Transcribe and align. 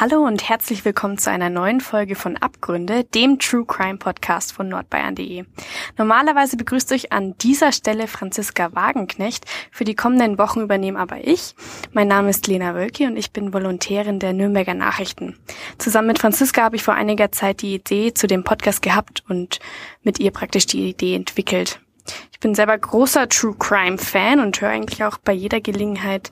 Hallo 0.00 0.24
und 0.24 0.48
herzlich 0.48 0.84
willkommen 0.84 1.18
zu 1.18 1.28
einer 1.28 1.50
neuen 1.50 1.80
Folge 1.80 2.14
von 2.14 2.36
Abgründe, 2.36 3.02
dem 3.02 3.40
True 3.40 3.64
Crime 3.66 3.98
Podcast 3.98 4.52
von 4.52 4.68
nordbayern.de. 4.68 5.44
Normalerweise 5.96 6.56
begrüßt 6.56 6.92
euch 6.92 7.10
an 7.10 7.36
dieser 7.38 7.72
Stelle 7.72 8.06
Franziska 8.06 8.72
Wagenknecht. 8.76 9.44
Für 9.72 9.82
die 9.82 9.96
kommenden 9.96 10.38
Wochen 10.38 10.60
übernehme 10.60 11.00
aber 11.00 11.26
ich. 11.26 11.56
Mein 11.94 12.06
Name 12.06 12.30
ist 12.30 12.46
Lena 12.46 12.76
Wölki 12.76 13.08
und 13.08 13.16
ich 13.16 13.32
bin 13.32 13.52
Volontärin 13.52 14.20
der 14.20 14.34
Nürnberger 14.34 14.74
Nachrichten. 14.74 15.36
Zusammen 15.78 16.06
mit 16.06 16.20
Franziska 16.20 16.62
habe 16.62 16.76
ich 16.76 16.84
vor 16.84 16.94
einiger 16.94 17.32
Zeit 17.32 17.62
die 17.62 17.74
Idee 17.74 18.14
zu 18.14 18.28
dem 18.28 18.44
Podcast 18.44 18.82
gehabt 18.82 19.24
und 19.28 19.58
mit 20.04 20.20
ihr 20.20 20.30
praktisch 20.30 20.66
die 20.66 20.88
Idee 20.88 21.16
entwickelt. 21.16 21.80
Ich 22.30 22.38
bin 22.38 22.54
selber 22.54 22.78
großer 22.78 23.28
True 23.28 23.56
Crime 23.58 23.98
Fan 23.98 24.38
und 24.38 24.60
höre 24.60 24.70
eigentlich 24.70 25.02
auch 25.02 25.18
bei 25.18 25.32
jeder 25.32 25.60
Gelegenheit 25.60 26.30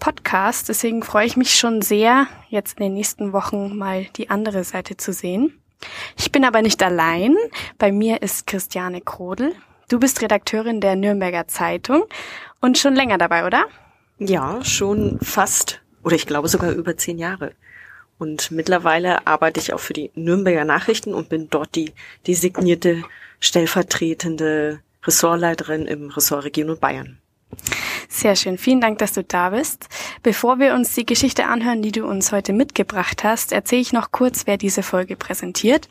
Podcast. 0.00 0.68
Deswegen 0.68 1.04
freue 1.04 1.26
ich 1.26 1.36
mich 1.36 1.54
schon 1.54 1.82
sehr, 1.82 2.26
jetzt 2.48 2.78
in 2.78 2.84
den 2.84 2.94
nächsten 2.94 3.32
Wochen 3.32 3.76
mal 3.76 4.06
die 4.16 4.30
andere 4.30 4.64
Seite 4.64 4.96
zu 4.96 5.12
sehen. 5.12 5.60
Ich 6.18 6.32
bin 6.32 6.44
aber 6.44 6.62
nicht 6.62 6.82
allein. 6.82 7.36
Bei 7.78 7.92
mir 7.92 8.22
ist 8.22 8.46
Christiane 8.48 9.00
Krodel. 9.00 9.54
Du 9.88 10.00
bist 10.00 10.20
Redakteurin 10.20 10.80
der 10.80 10.96
Nürnberger 10.96 11.46
Zeitung 11.46 12.04
und 12.60 12.78
schon 12.78 12.96
länger 12.96 13.18
dabei, 13.18 13.46
oder? 13.46 13.66
Ja, 14.18 14.64
schon 14.64 15.18
fast 15.22 15.80
oder 16.02 16.16
ich 16.16 16.26
glaube 16.26 16.48
sogar 16.48 16.72
über 16.72 16.96
zehn 16.96 17.18
Jahre. 17.18 17.52
Und 18.18 18.50
mittlerweile 18.50 19.26
arbeite 19.26 19.60
ich 19.60 19.72
auch 19.72 19.80
für 19.80 19.92
die 19.92 20.10
Nürnberger 20.14 20.64
Nachrichten 20.64 21.14
und 21.14 21.28
bin 21.28 21.48
dort 21.48 21.74
die 21.74 21.92
designierte 22.26 23.02
stellvertretende 23.40 24.80
Ressortleiterin 25.04 25.86
im 25.86 26.10
Ressort 26.10 26.44
Region 26.44 26.70
und 26.70 26.80
Bayern. 26.80 27.18
Sehr 28.12 28.34
schön. 28.34 28.58
Vielen 28.58 28.80
Dank, 28.80 28.98
dass 28.98 29.12
du 29.12 29.22
da 29.22 29.50
bist. 29.50 29.86
Bevor 30.24 30.58
wir 30.58 30.74
uns 30.74 30.96
die 30.96 31.06
Geschichte 31.06 31.46
anhören, 31.46 31.80
die 31.80 31.92
du 31.92 32.04
uns 32.04 32.32
heute 32.32 32.52
mitgebracht 32.52 33.22
hast, 33.22 33.52
erzähle 33.52 33.82
ich 33.82 33.92
noch 33.92 34.10
kurz, 34.10 34.48
wer 34.48 34.56
diese 34.56 34.82
Folge 34.82 35.14
präsentiert. 35.14 35.88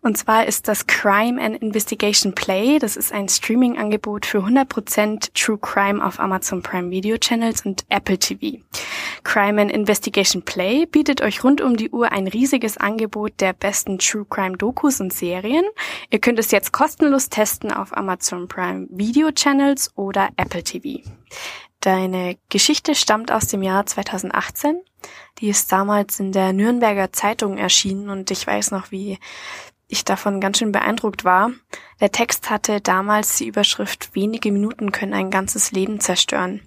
Und 0.00 0.16
zwar 0.16 0.46
ist 0.46 0.68
das 0.68 0.86
Crime 0.86 1.42
and 1.42 1.60
Investigation 1.60 2.36
Play. 2.36 2.78
Das 2.78 2.96
ist 2.96 3.12
ein 3.12 3.28
Streaming-Angebot 3.28 4.26
für 4.26 4.38
100% 4.38 5.30
True 5.34 5.58
Crime 5.60 6.06
auf 6.06 6.20
Amazon 6.20 6.62
Prime 6.62 6.88
Video 6.90 7.18
Channels 7.18 7.66
und 7.66 7.84
Apple 7.88 8.16
TV. 8.16 8.62
Crime 9.24 9.60
and 9.60 9.72
Investigation 9.72 10.42
Play 10.42 10.86
bietet 10.86 11.20
euch 11.20 11.42
rund 11.42 11.60
um 11.60 11.76
die 11.76 11.90
Uhr 11.90 12.12
ein 12.12 12.28
riesiges 12.28 12.76
Angebot 12.76 13.32
der 13.40 13.54
besten 13.54 13.98
True 13.98 14.24
Crime 14.30 14.56
Dokus 14.56 15.00
und 15.00 15.12
Serien. 15.12 15.64
Ihr 16.10 16.20
könnt 16.20 16.38
es 16.38 16.52
jetzt 16.52 16.70
kostenlos 16.70 17.28
testen 17.28 17.72
auf 17.72 17.94
Amazon 17.96 18.46
Prime 18.46 18.86
Video 18.88 19.32
Channels 19.32 19.90
oder 19.96 20.28
Apple 20.36 20.62
TV. 20.62 21.02
Deine 21.80 22.36
Geschichte 22.50 22.94
stammt 22.94 23.32
aus 23.32 23.46
dem 23.46 23.62
Jahr 23.62 23.86
2018. 23.86 24.80
Die 25.38 25.48
ist 25.48 25.72
damals 25.72 26.20
in 26.20 26.32
der 26.32 26.52
Nürnberger 26.52 27.12
Zeitung 27.12 27.56
erschienen 27.56 28.10
und 28.10 28.30
ich 28.30 28.46
weiß 28.46 28.70
noch, 28.70 28.90
wie 28.90 29.18
ich 29.88 30.04
davon 30.04 30.40
ganz 30.40 30.58
schön 30.58 30.72
beeindruckt 30.72 31.24
war. 31.24 31.50
Der 32.00 32.12
Text 32.12 32.50
hatte 32.50 32.80
damals 32.80 33.36
die 33.36 33.46
Überschrift 33.46 34.14
Wenige 34.14 34.52
Minuten 34.52 34.92
können 34.92 35.14
ein 35.14 35.30
ganzes 35.30 35.72
Leben 35.72 36.00
zerstören. 36.00 36.60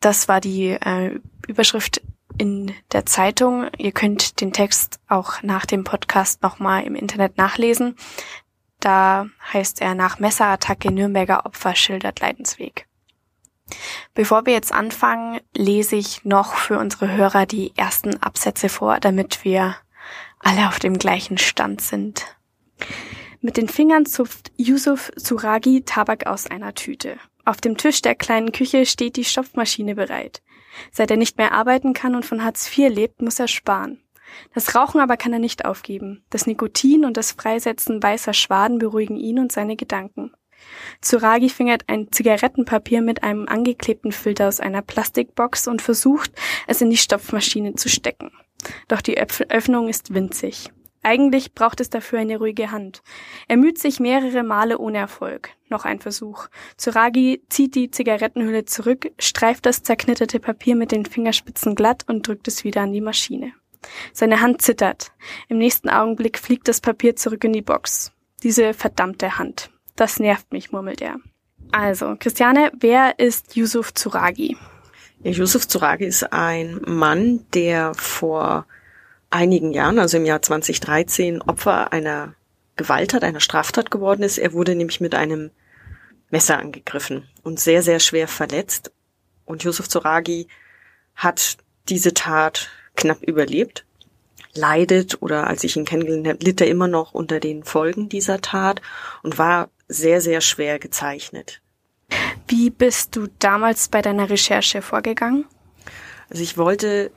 Das 0.00 0.28
war 0.28 0.40
die 0.40 0.70
äh, 0.70 1.20
Überschrift 1.46 2.02
in 2.38 2.72
der 2.92 3.06
Zeitung. 3.06 3.68
Ihr 3.76 3.92
könnt 3.92 4.40
den 4.40 4.52
Text 4.52 5.00
auch 5.08 5.42
nach 5.42 5.66
dem 5.66 5.84
Podcast 5.84 6.42
nochmal 6.42 6.84
im 6.84 6.94
Internet 6.94 7.36
nachlesen. 7.36 7.96
Da 8.80 9.26
heißt 9.52 9.80
er 9.80 9.94
nach 9.94 10.18
Messerattacke 10.18 10.90
Nürnberger 10.90 11.46
Opfer 11.46 11.76
schildert 11.76 12.20
Leidensweg. 12.20 12.86
Bevor 14.14 14.46
wir 14.46 14.52
jetzt 14.52 14.72
anfangen, 14.72 15.40
lese 15.56 15.96
ich 15.96 16.24
noch 16.24 16.54
für 16.54 16.78
unsere 16.78 17.10
Hörer 17.12 17.46
die 17.46 17.72
ersten 17.76 18.22
Absätze 18.22 18.68
vor, 18.68 19.00
damit 19.00 19.44
wir 19.44 19.76
alle 20.38 20.68
auf 20.68 20.78
dem 20.78 20.98
gleichen 20.98 21.38
Stand 21.38 21.80
sind. 21.80 22.36
Mit 23.40 23.56
den 23.56 23.68
Fingern 23.68 24.06
zupft 24.06 24.52
Yusuf 24.56 25.10
Suragi 25.16 25.82
Tabak 25.84 26.26
aus 26.26 26.46
einer 26.46 26.74
Tüte. 26.74 27.16
Auf 27.44 27.60
dem 27.60 27.76
Tisch 27.76 28.02
der 28.02 28.14
kleinen 28.14 28.52
Küche 28.52 28.86
steht 28.86 29.16
die 29.16 29.24
Stopfmaschine 29.24 29.94
bereit. 29.94 30.42
Seit 30.90 31.10
er 31.10 31.16
nicht 31.16 31.38
mehr 31.38 31.52
arbeiten 31.52 31.92
kann 31.92 32.14
und 32.14 32.24
von 32.24 32.44
Hartz 32.44 32.66
IV 32.66 32.88
lebt, 32.88 33.20
muss 33.20 33.40
er 33.40 33.48
sparen. 33.48 34.00
Das 34.54 34.74
Rauchen 34.74 35.00
aber 35.00 35.16
kann 35.16 35.32
er 35.32 35.38
nicht 35.38 35.64
aufgeben. 35.64 36.24
Das 36.30 36.46
Nikotin 36.46 37.04
und 37.04 37.16
das 37.16 37.32
Freisetzen 37.32 38.02
weißer 38.02 38.32
Schwaden 38.32 38.78
beruhigen 38.78 39.16
ihn 39.16 39.38
und 39.38 39.52
seine 39.52 39.76
Gedanken. 39.76 40.32
Tsuragi 41.00 41.48
fingert 41.48 41.84
ein 41.88 42.10
Zigarettenpapier 42.10 43.02
mit 43.02 43.22
einem 43.22 43.48
angeklebten 43.48 44.12
Filter 44.12 44.48
aus 44.48 44.60
einer 44.60 44.82
Plastikbox 44.82 45.68
und 45.68 45.82
versucht, 45.82 46.32
es 46.66 46.80
in 46.80 46.90
die 46.90 46.96
Stopfmaschine 46.96 47.74
zu 47.74 47.88
stecken. 47.88 48.30
Doch 48.88 49.00
die 49.00 49.18
Öffnung 49.18 49.88
ist 49.88 50.14
winzig. 50.14 50.70
Eigentlich 51.04 51.52
braucht 51.52 51.80
es 51.80 51.90
dafür 51.90 52.20
eine 52.20 52.38
ruhige 52.38 52.70
Hand. 52.70 53.02
Er 53.48 53.56
müht 53.56 53.78
sich 53.78 53.98
mehrere 53.98 54.44
Male 54.44 54.78
ohne 54.78 54.98
Erfolg. 54.98 55.50
Noch 55.68 55.84
ein 55.84 55.98
Versuch. 55.98 56.46
Tsuragi 56.76 57.42
zieht 57.48 57.74
die 57.74 57.90
Zigarettenhülle 57.90 58.66
zurück, 58.66 59.10
streift 59.18 59.66
das 59.66 59.82
zerknitterte 59.82 60.38
Papier 60.38 60.76
mit 60.76 60.92
den 60.92 61.04
Fingerspitzen 61.04 61.74
glatt 61.74 62.04
und 62.06 62.26
drückt 62.26 62.46
es 62.46 62.62
wieder 62.62 62.82
an 62.82 62.92
die 62.92 63.00
Maschine. 63.00 63.52
Seine 64.12 64.40
Hand 64.40 64.62
zittert. 64.62 65.10
Im 65.48 65.58
nächsten 65.58 65.88
Augenblick 65.88 66.38
fliegt 66.38 66.68
das 66.68 66.80
Papier 66.80 67.16
zurück 67.16 67.42
in 67.42 67.52
die 67.52 67.62
Box. 67.62 68.12
Diese 68.44 68.72
verdammte 68.72 69.38
Hand. 69.38 69.70
Das 69.96 70.18
nervt 70.18 70.52
mich, 70.52 70.72
murmelt 70.72 71.00
er. 71.00 71.16
Also, 71.70 72.16
Christiane, 72.18 72.70
wer 72.78 73.18
ist 73.18 73.56
Yusuf 73.56 73.94
Tsuragi? 73.94 74.56
Yusuf 75.22 75.66
Tsuragi 75.66 76.04
ist 76.04 76.32
ein 76.32 76.80
Mann, 76.84 77.46
der 77.54 77.94
vor 77.94 78.66
einigen 79.30 79.72
Jahren, 79.72 79.98
also 79.98 80.16
im 80.16 80.24
Jahr 80.24 80.42
2013, 80.42 81.42
Opfer 81.42 81.92
einer 81.92 82.34
Gewalttat, 82.76 83.24
einer 83.24 83.40
Straftat 83.40 83.90
geworden 83.90 84.22
ist. 84.22 84.38
Er 84.38 84.52
wurde 84.52 84.74
nämlich 84.74 85.00
mit 85.00 85.14
einem 85.14 85.50
Messer 86.30 86.58
angegriffen 86.58 87.28
und 87.42 87.60
sehr, 87.60 87.82
sehr 87.82 88.00
schwer 88.00 88.28
verletzt. 88.28 88.92
Und 89.44 89.64
Yusuf 89.64 89.88
Tsuragi 89.88 90.48
hat 91.14 91.58
diese 91.88 92.14
Tat 92.14 92.68
knapp 92.96 93.22
überlebt, 93.22 93.84
leidet 94.54 95.22
oder 95.22 95.46
als 95.46 95.64
ich 95.64 95.76
ihn 95.76 95.84
kennengelernt 95.84 96.28
habe, 96.28 96.44
litt 96.44 96.60
er 96.60 96.68
immer 96.68 96.88
noch 96.88 97.12
unter 97.12 97.40
den 97.40 97.64
Folgen 97.64 98.08
dieser 98.08 98.40
Tat 98.40 98.82
und 99.22 99.38
war 99.38 99.70
sehr, 99.88 100.20
sehr 100.20 100.40
schwer 100.40 100.78
gezeichnet. 100.78 101.60
Wie 102.48 102.70
bist 102.70 103.16
du 103.16 103.28
damals 103.38 103.88
bei 103.88 104.02
deiner 104.02 104.28
Recherche 104.28 104.82
vorgegangen? 104.82 105.46
Also 106.28 106.42
ich 106.42 106.58
wollte 106.58 107.10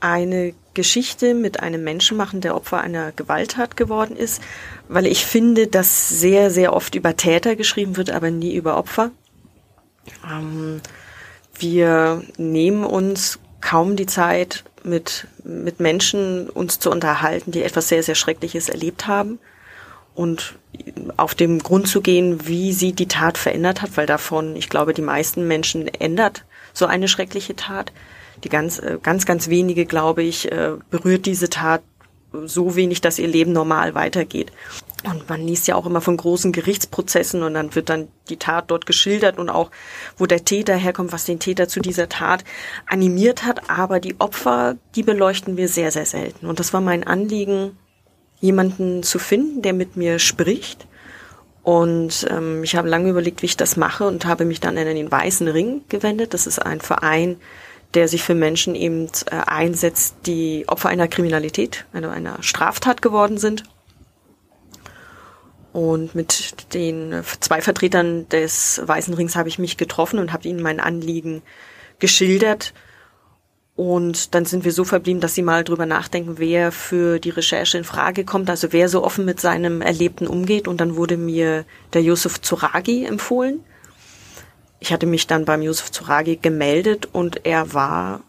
eine 0.00 0.54
Geschichte 0.74 1.34
mit 1.34 1.60
einem 1.60 1.84
Menschen 1.84 2.16
machen, 2.16 2.40
der 2.40 2.56
Opfer 2.56 2.80
einer 2.80 3.12
Gewalttat 3.12 3.76
geworden 3.76 4.16
ist, 4.16 4.40
weil 4.88 5.06
ich 5.06 5.26
finde, 5.26 5.66
dass 5.66 6.08
sehr, 6.08 6.50
sehr 6.50 6.72
oft 6.72 6.94
über 6.94 7.16
Täter 7.16 7.56
geschrieben 7.56 7.96
wird, 7.96 8.10
aber 8.10 8.30
nie 8.30 8.54
über 8.54 8.76
Opfer. 8.76 9.10
Ähm, 10.24 10.80
wir 11.58 12.22
nehmen 12.38 12.84
uns 12.84 13.38
kaum 13.60 13.96
die 13.96 14.06
Zeit, 14.06 14.64
mit, 14.84 15.26
mit 15.44 15.80
Menschen 15.80 16.48
uns 16.48 16.78
zu 16.78 16.90
unterhalten, 16.90 17.52
die 17.52 17.62
etwas 17.62 17.88
sehr, 17.88 18.02
sehr 18.02 18.14
Schreckliches 18.14 18.68
erlebt 18.68 19.06
haben 19.06 19.38
und 20.14 20.54
auf 21.16 21.34
dem 21.34 21.60
Grund 21.60 21.88
zu 21.88 22.00
gehen, 22.00 22.46
wie 22.46 22.72
sie 22.72 22.92
die 22.92 23.08
Tat 23.08 23.38
verändert 23.38 23.82
hat, 23.82 23.96
weil 23.96 24.06
davon, 24.06 24.56
ich 24.56 24.68
glaube, 24.68 24.94
die 24.94 25.02
meisten 25.02 25.46
Menschen 25.46 25.88
ändert 25.88 26.44
so 26.72 26.86
eine 26.86 27.08
schreckliche 27.08 27.56
Tat. 27.56 27.92
Die 28.44 28.48
ganz, 28.48 28.78
äh, 28.78 28.98
ganz, 29.02 29.26
ganz 29.26 29.48
wenige, 29.48 29.84
glaube 29.86 30.22
ich, 30.22 30.50
äh, 30.50 30.72
berührt 30.90 31.26
diese 31.26 31.50
Tat 31.50 31.82
so 32.44 32.76
wenig, 32.76 33.00
dass 33.00 33.18
ihr 33.18 33.28
Leben 33.28 33.52
normal 33.52 33.94
weitergeht. 33.94 34.52
Und 35.04 35.28
man 35.28 35.46
liest 35.46 35.66
ja 35.66 35.76
auch 35.76 35.86
immer 35.86 36.00
von 36.00 36.16
großen 36.16 36.52
Gerichtsprozessen 36.52 37.42
und 37.42 37.54
dann 37.54 37.74
wird 37.74 37.88
dann 37.88 38.08
die 38.28 38.36
Tat 38.36 38.70
dort 38.70 38.84
geschildert 38.84 39.38
und 39.38 39.48
auch, 39.48 39.70
wo 40.18 40.26
der 40.26 40.44
Täter 40.44 40.74
herkommt, 40.76 41.12
was 41.12 41.24
den 41.24 41.38
Täter 41.38 41.68
zu 41.68 41.80
dieser 41.80 42.08
Tat 42.08 42.44
animiert 42.86 43.44
hat. 43.44 43.70
Aber 43.70 43.98
die 43.98 44.20
Opfer, 44.20 44.76
die 44.94 45.02
beleuchten 45.02 45.56
wir 45.56 45.68
sehr, 45.68 45.90
sehr 45.90 46.06
selten. 46.06 46.46
Und 46.46 46.60
das 46.60 46.72
war 46.72 46.80
mein 46.80 47.06
Anliegen, 47.06 47.78
jemanden 48.40 49.02
zu 49.02 49.18
finden, 49.18 49.62
der 49.62 49.72
mit 49.72 49.96
mir 49.96 50.18
spricht. 50.18 50.86
Und 51.62 52.26
ähm, 52.30 52.64
ich 52.64 52.76
habe 52.76 52.88
lange 52.88 53.10
überlegt, 53.10 53.42
wie 53.42 53.46
ich 53.46 53.56
das 53.56 53.76
mache 53.76 54.06
und 54.06 54.24
habe 54.24 54.44
mich 54.44 54.60
dann 54.60 54.78
an 54.78 54.86
den 54.86 55.10
Weißen 55.10 55.48
Ring 55.48 55.82
gewendet. 55.88 56.34
Das 56.34 56.46
ist 56.46 56.58
ein 56.58 56.80
Verein, 56.80 57.36
der 57.94 58.08
sich 58.08 58.22
für 58.22 58.34
Menschen 58.34 58.74
eben 58.74 59.08
äh, 59.30 59.36
einsetzt, 59.46 60.14
die 60.26 60.64
Opfer 60.68 60.88
einer 60.88 61.08
Kriminalität, 61.08 61.86
einer, 61.92 62.10
einer 62.10 62.42
Straftat 62.42 63.02
geworden 63.02 63.38
sind. 63.38 63.64
Und 65.72 66.14
mit 66.14 66.74
den 66.74 67.22
zwei 67.40 67.60
Vertretern 67.60 68.28
des 68.28 68.80
Weißen 68.84 69.14
Rings 69.14 69.36
habe 69.36 69.48
ich 69.48 69.58
mich 69.58 69.76
getroffen 69.76 70.18
und 70.18 70.32
habe 70.32 70.48
ihnen 70.48 70.62
mein 70.62 70.80
Anliegen 70.80 71.42
geschildert. 71.98 72.74
Und 73.76 74.34
dann 74.34 74.44
sind 74.44 74.64
wir 74.64 74.72
so 74.72 74.84
verblieben, 74.84 75.20
dass 75.20 75.34
sie 75.34 75.42
mal 75.42 75.64
drüber 75.64 75.86
nachdenken, 75.86 76.34
wer 76.38 76.70
für 76.72 77.18
die 77.18 77.30
Recherche 77.30 77.78
in 77.78 77.84
Frage 77.84 78.24
kommt, 78.24 78.50
also 78.50 78.72
wer 78.72 78.88
so 78.88 79.02
offen 79.02 79.24
mit 79.24 79.40
seinem 79.40 79.80
Erlebten 79.80 80.26
umgeht. 80.26 80.68
Und 80.68 80.80
dann 80.80 80.96
wurde 80.96 81.16
mir 81.16 81.64
der 81.94 82.02
Yusuf 82.02 82.40
Zuragi 82.40 83.04
empfohlen. 83.04 83.64
Ich 84.80 84.92
hatte 84.92 85.06
mich 85.06 85.26
dann 85.26 85.44
beim 85.44 85.62
Yusuf 85.62 85.92
Zuragi 85.92 86.36
gemeldet 86.36 87.08
und 87.12 87.46
er 87.46 87.72
war 87.72 88.22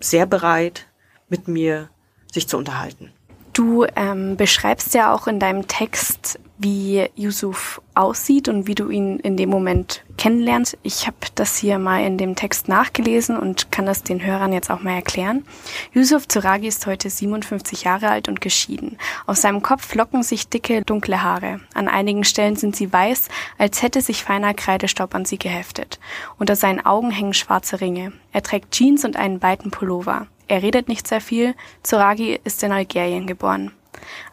sehr 0.00 0.26
bereit, 0.26 0.86
mit 1.28 1.46
mir 1.46 1.90
sich 2.32 2.48
zu 2.48 2.56
unterhalten. 2.56 3.12
Du 3.52 3.84
ähm, 3.96 4.36
beschreibst 4.36 4.94
ja 4.94 5.14
auch 5.14 5.26
in 5.26 5.38
deinem 5.38 5.68
Text, 5.68 6.40
wie 6.56 7.06
Yusuf 7.16 7.82
aussieht 7.94 8.48
und 8.48 8.66
wie 8.66 8.74
du 8.74 8.88
ihn 8.88 9.18
in 9.18 9.36
dem 9.36 9.50
Moment 9.50 10.04
kennenlernst. 10.16 10.78
Ich 10.82 11.06
habe 11.06 11.16
das 11.34 11.56
hier 11.58 11.78
mal 11.78 12.02
in 12.04 12.16
dem 12.16 12.34
Text 12.34 12.68
nachgelesen 12.68 13.36
und 13.36 13.70
kann 13.70 13.84
das 13.84 14.04
den 14.04 14.24
Hörern 14.24 14.54
jetzt 14.54 14.70
auch 14.70 14.80
mal 14.80 14.94
erklären. 14.94 15.44
Yusuf 15.92 16.28
Zuragi 16.28 16.68
ist 16.68 16.86
heute 16.86 17.10
57 17.10 17.82
Jahre 17.82 18.08
alt 18.08 18.28
und 18.28 18.40
geschieden. 18.40 18.96
Auf 19.26 19.36
seinem 19.36 19.60
Kopf 19.60 19.94
locken 19.94 20.22
sich 20.22 20.48
dicke, 20.48 20.82
dunkle 20.82 21.22
Haare. 21.22 21.60
An 21.74 21.88
einigen 21.88 22.24
Stellen 22.24 22.56
sind 22.56 22.74
sie 22.74 22.90
weiß, 22.90 23.28
als 23.58 23.82
hätte 23.82 24.00
sich 24.00 24.22
feiner 24.22 24.54
Kreidestaub 24.54 25.14
an 25.14 25.26
sie 25.26 25.38
geheftet. 25.38 25.98
Unter 26.38 26.56
seinen 26.56 26.84
Augen 26.86 27.10
hängen 27.10 27.34
schwarze 27.34 27.82
Ringe. 27.82 28.12
Er 28.32 28.42
trägt 28.42 28.72
Jeans 28.72 29.04
und 29.04 29.16
einen 29.16 29.42
weiten 29.42 29.70
Pullover. 29.70 30.26
Er 30.52 30.62
redet 30.62 30.86
nicht 30.86 31.08
sehr 31.08 31.22
viel. 31.22 31.54
Zoragi 31.82 32.38
ist 32.44 32.62
in 32.62 32.72
Algerien 32.72 33.26
geboren. 33.26 33.72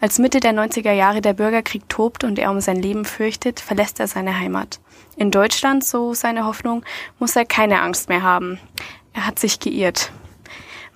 Als 0.01 0.19
Mitte 0.19 0.41
der 0.41 0.51
90er 0.51 0.91
Jahre 0.91 1.21
der 1.21 1.31
Bürgerkrieg 1.31 1.87
tobt 1.87 2.25
und 2.25 2.37
er 2.37 2.51
um 2.51 2.59
sein 2.59 2.81
Leben 2.81 3.05
fürchtet, 3.05 3.61
verlässt 3.61 4.01
er 4.01 4.07
seine 4.09 4.37
Heimat. 4.37 4.81
In 5.15 5.31
Deutschland, 5.31 5.81
so 5.85 6.13
seine 6.13 6.43
Hoffnung, 6.43 6.83
muss 7.19 7.37
er 7.37 7.45
keine 7.45 7.81
Angst 7.81 8.09
mehr 8.09 8.21
haben. 8.21 8.59
Er 9.13 9.27
hat 9.27 9.39
sich 9.39 9.61
geirrt. 9.61 10.11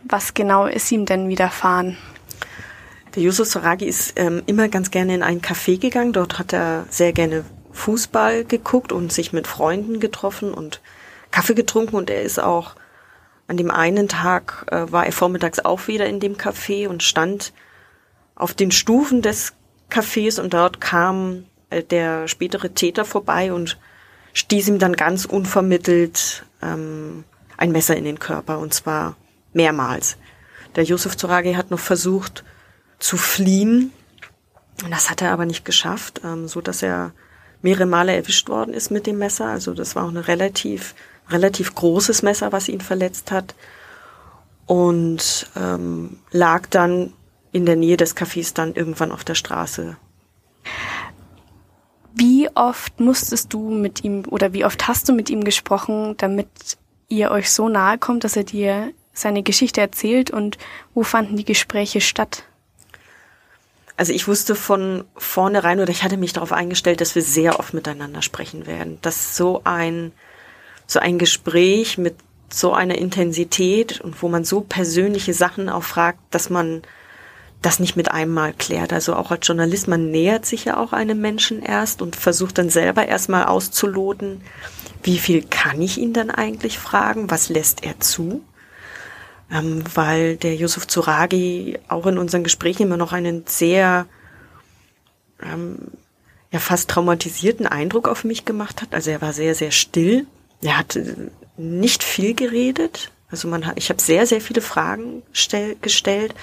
Was 0.04 0.34
genau 0.34 0.66
ist 0.66 0.92
ihm 0.92 1.06
denn 1.06 1.30
widerfahren? 1.30 1.98
Der 3.16 3.24
Yusuf 3.24 3.48
Soragi 3.48 3.86
ist 3.86 4.20
ähm, 4.20 4.44
immer 4.46 4.68
ganz 4.68 4.92
gerne 4.92 5.16
in 5.16 5.24
ein 5.24 5.40
Café 5.40 5.80
gegangen. 5.80 6.12
Dort 6.12 6.38
hat 6.38 6.52
er 6.52 6.86
sehr 6.90 7.14
gerne 7.14 7.46
Fußball 7.72 8.44
geguckt 8.44 8.92
und 8.92 9.14
sich 9.14 9.32
mit 9.32 9.48
Freunden 9.48 10.02
getroffen 10.02 10.54
und 10.54 10.82
Kaffee 11.32 11.56
getrunken 11.56 11.96
und 11.96 12.10
er 12.10 12.24
ist 12.24 12.42
auch 12.42 12.76
an 13.54 13.58
dem 13.58 13.70
einen 13.70 14.08
Tag 14.08 14.66
äh, 14.72 14.92
war 14.92 15.06
er 15.06 15.12
vormittags 15.12 15.60
auch 15.60 15.88
wieder 15.88 16.08
in 16.08 16.20
dem 16.20 16.38
Café 16.38 16.88
und 16.88 17.04
stand 17.04 17.54
auf 18.34 18.56
den 18.56 18.72
Stufen 18.72 19.22
des 19.22 19.54
Cafés 19.92 20.42
und 20.42 20.56
dort 20.56 20.82
kam 20.82 21.46
äh, 21.70 21.84
der 21.84 22.28
spätere 22.28 22.74
Täter 22.74 23.06
vorbei 23.06 23.54
und 23.54 23.78
stieß 24.34 24.70
ihm 24.70 24.80
dann 24.80 24.94
ganz 24.94 25.26
unvermittelt 25.26 26.48
ähm, 26.64 27.26
ein 27.56 27.72
Messer 27.72 27.96
in 27.96 28.06
den 28.06 28.18
Körper 28.18 28.58
und 28.58 28.74
zwar 28.74 29.18
mehrmals. 29.54 30.18
Der 30.76 30.84
Josef 30.84 31.16
Zoragi 31.16 31.54
hat 31.54 31.70
noch 31.70 31.80
versucht 31.80 32.44
zu 32.98 33.18
fliehen. 33.18 33.94
Das 34.90 35.12
hat 35.12 35.22
er 35.22 35.32
aber 35.32 35.46
nicht 35.46 35.64
geschafft, 35.64 36.22
ähm, 36.24 36.48
so 36.48 36.60
dass 36.60 36.82
er 36.82 37.12
mehrere 37.62 37.86
Male 37.86 38.16
erwischt 38.16 38.50
worden 38.50 38.74
ist 38.74 38.90
mit 38.90 39.06
dem 39.06 39.20
Messer. 39.20 39.46
Also 39.46 39.76
das 39.76 39.96
war 39.96 40.06
auch 40.06 40.10
eine 40.10 40.28
relativ 40.28 40.96
relativ 41.34 41.76
großes 41.76 42.24
Messer, 42.24 42.52
was 42.52 42.70
ihn 42.70 42.82
verletzt 42.82 43.32
hat 43.32 43.56
und 44.66 45.50
ähm, 45.56 46.20
lag 46.32 46.68
dann 46.70 47.14
in 47.52 47.66
der 47.66 47.76
Nähe 47.76 47.98
des 47.98 48.16
Cafés 48.16 48.54
dann 48.54 48.74
irgendwann 48.74 49.12
auf 49.12 49.24
der 49.24 49.36
Straße. 49.36 49.98
Wie 52.16 52.50
oft 52.56 53.00
musstest 53.00 53.54
du 53.54 53.70
mit 53.70 54.04
ihm 54.04 54.24
oder 54.30 54.54
wie 54.54 54.66
oft 54.66 54.88
hast 54.88 55.10
du 55.10 55.14
mit 55.14 55.30
ihm 55.30 55.44
gesprochen, 55.44 56.16
damit 56.18 56.48
ihr 57.10 57.32
euch 57.32 57.52
so 57.52 57.70
nahe 57.70 57.98
kommt, 57.98 58.24
dass 58.24 58.36
er 58.36 58.44
dir 58.44 58.92
seine 59.14 59.44
Geschichte 59.44 59.82
erzählt 59.82 60.32
und 60.32 60.58
wo 60.94 61.04
fanden 61.04 61.38
die 61.38 61.46
Gespräche 61.46 62.02
statt? 62.02 62.44
Also 63.96 64.12
ich 64.12 64.28
wusste 64.28 64.56
von 64.56 65.06
vornherein 65.16 65.80
oder 65.80 65.92
ich 65.92 66.04
hatte 66.04 66.18
mich 66.18 66.34
darauf 66.34 66.52
eingestellt, 66.52 67.02
dass 67.02 67.14
wir 67.14 67.22
sehr 67.22 67.60
oft 67.60 67.74
miteinander 67.74 68.24
sprechen 68.24 68.66
werden, 68.66 68.98
dass 69.02 69.36
so 69.38 69.62
ein 69.64 70.12
so 70.94 71.00
ein 71.00 71.18
Gespräch 71.18 71.98
mit 71.98 72.16
so 72.50 72.74
einer 72.74 72.98
Intensität 72.98 74.00
und 74.02 74.22
wo 74.22 74.30
man 74.30 74.46
so 74.46 74.62
persönliche 74.62 75.34
Sachen 75.34 75.70
auch 75.70 75.84
fragt, 75.84 76.20
dass 76.32 76.50
man 76.50 76.84
das 77.62 77.80
nicht 77.80 77.96
mit 77.96 78.12
einem 78.12 78.34
Mal 78.34 78.54
klärt. 78.54 78.94
Also 78.94 79.16
auch 79.16 79.32
als 79.32 79.48
Journalist, 79.48 79.88
man 79.88 80.12
nähert 80.12 80.46
sich 80.46 80.66
ja 80.66 80.78
auch 80.78 80.94
einem 80.94 81.20
Menschen 81.20 81.62
erst 81.62 82.02
und 82.02 82.16
versucht 82.16 82.58
dann 82.58 82.70
selber 82.70 83.08
erstmal 83.08 83.46
auszuloten, 83.46 84.42
wie 85.02 85.18
viel 85.18 85.44
kann 85.44 85.82
ich 85.82 85.98
ihn 85.98 86.14
dann 86.14 86.30
eigentlich 86.30 86.78
fragen, 86.78 87.30
was 87.30 87.50
lässt 87.50 87.84
er 87.84 88.00
zu? 88.00 88.44
Ähm, 89.52 89.84
weil 89.94 90.38
der 90.38 90.56
Yusuf 90.56 90.88
Zuragi 90.88 91.80
auch 91.88 92.06
in 92.06 92.18
unseren 92.18 92.44
Gesprächen 92.44 92.84
immer 92.84 92.98
noch 92.98 93.14
einen 93.14 93.44
sehr 93.48 94.06
ähm, 95.42 95.80
ja 96.52 96.60
fast 96.60 96.90
traumatisierten 96.90 97.66
Eindruck 97.66 98.08
auf 98.08 98.24
mich 98.24 98.46
gemacht 98.46 98.82
hat. 98.82 98.94
Also 98.94 99.10
er 99.10 99.22
war 99.22 99.34
sehr, 99.34 99.56
sehr 99.56 99.72
still 99.72 100.28
er 100.64 100.78
hat 100.78 101.00
nicht 101.58 102.04
viel 102.04 102.34
geredet. 102.34 103.12
Also 103.30 103.48
man 103.48 103.66
hat, 103.66 103.78
ich 103.78 103.90
habe 103.90 104.02
sehr, 104.02 104.26
sehr 104.26 104.42
viele 104.42 104.62
Fragen 104.62 105.24
stell, 105.32 105.76
gestellt 105.82 106.34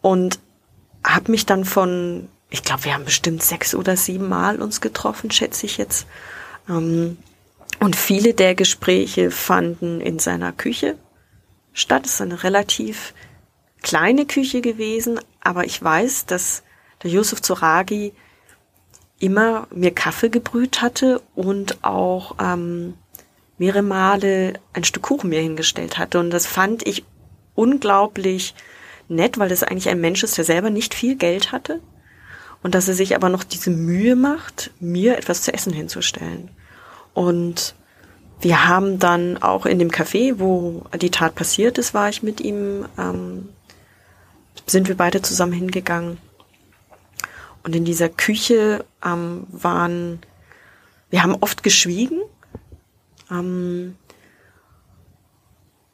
und 0.00 0.38
habe 1.04 1.30
mich 1.30 1.46
dann 1.46 1.64
von, 1.64 2.28
ich 2.50 2.62
glaube, 2.62 2.84
wir 2.84 2.94
haben 2.94 3.04
bestimmt 3.04 3.42
sechs 3.42 3.74
oder 3.74 3.96
sieben 3.96 4.28
Mal 4.28 4.60
uns 4.60 4.80
getroffen, 4.80 5.30
schätze 5.30 5.66
ich 5.66 5.78
jetzt. 5.78 6.06
Ähm, 6.68 7.18
und 7.80 7.96
viele 7.96 8.34
der 8.34 8.54
Gespräche 8.54 9.30
fanden 9.30 10.00
in 10.00 10.18
seiner 10.18 10.52
Küche 10.52 10.96
statt. 11.72 12.06
Es 12.06 12.14
ist 12.14 12.20
eine 12.22 12.42
relativ 12.42 13.12
kleine 13.82 14.26
Küche 14.26 14.62
gewesen, 14.62 15.20
aber 15.40 15.64
ich 15.64 15.82
weiß, 15.82 16.26
dass 16.26 16.62
der 17.02 17.10
Yusuf 17.10 17.42
Zoragi 17.42 18.12
immer 19.18 19.66
mir 19.70 19.92
Kaffee 19.92 20.30
gebrüht 20.30 20.82
hatte 20.82 21.22
und 21.34 21.84
auch 21.84 22.36
ähm, 22.40 22.94
mehrere 23.58 23.82
Male 23.82 24.54
ein 24.72 24.84
Stück 24.84 25.02
Kuchen 25.02 25.30
mir 25.30 25.40
hingestellt 25.40 25.98
hatte. 25.98 26.20
Und 26.20 26.30
das 26.30 26.46
fand 26.46 26.86
ich 26.86 27.04
unglaublich 27.54 28.54
nett, 29.08 29.38
weil 29.38 29.48
das 29.48 29.62
eigentlich 29.62 29.88
ein 29.88 30.00
Mensch 30.00 30.22
ist, 30.22 30.36
der 30.36 30.44
selber 30.44 30.70
nicht 30.70 30.94
viel 30.94 31.16
Geld 31.16 31.52
hatte. 31.52 31.80
Und 32.62 32.74
dass 32.74 32.88
er 32.88 32.94
sich 32.94 33.14
aber 33.14 33.28
noch 33.28 33.44
diese 33.44 33.70
Mühe 33.70 34.16
macht, 34.16 34.70
mir 34.80 35.16
etwas 35.16 35.42
zu 35.42 35.52
essen 35.52 35.72
hinzustellen. 35.72 36.50
Und 37.14 37.74
wir 38.40 38.68
haben 38.68 38.98
dann 38.98 39.42
auch 39.42 39.66
in 39.66 39.78
dem 39.78 39.90
Café, 39.90 40.38
wo 40.38 40.84
die 41.00 41.10
Tat 41.10 41.34
passiert 41.34 41.78
ist, 41.78 41.94
war 41.94 42.08
ich 42.08 42.22
mit 42.22 42.40
ihm, 42.40 42.86
ähm, 42.98 43.48
sind 44.66 44.88
wir 44.88 44.96
beide 44.96 45.22
zusammen 45.22 45.52
hingegangen. 45.52 46.18
Und 47.62 47.74
in 47.74 47.84
dieser 47.84 48.08
Küche 48.08 48.84
ähm, 49.04 49.46
waren, 49.50 50.20
wir 51.10 51.22
haben 51.22 51.36
oft 51.40 51.62
geschwiegen, 51.62 52.20
ähm, 53.30 53.96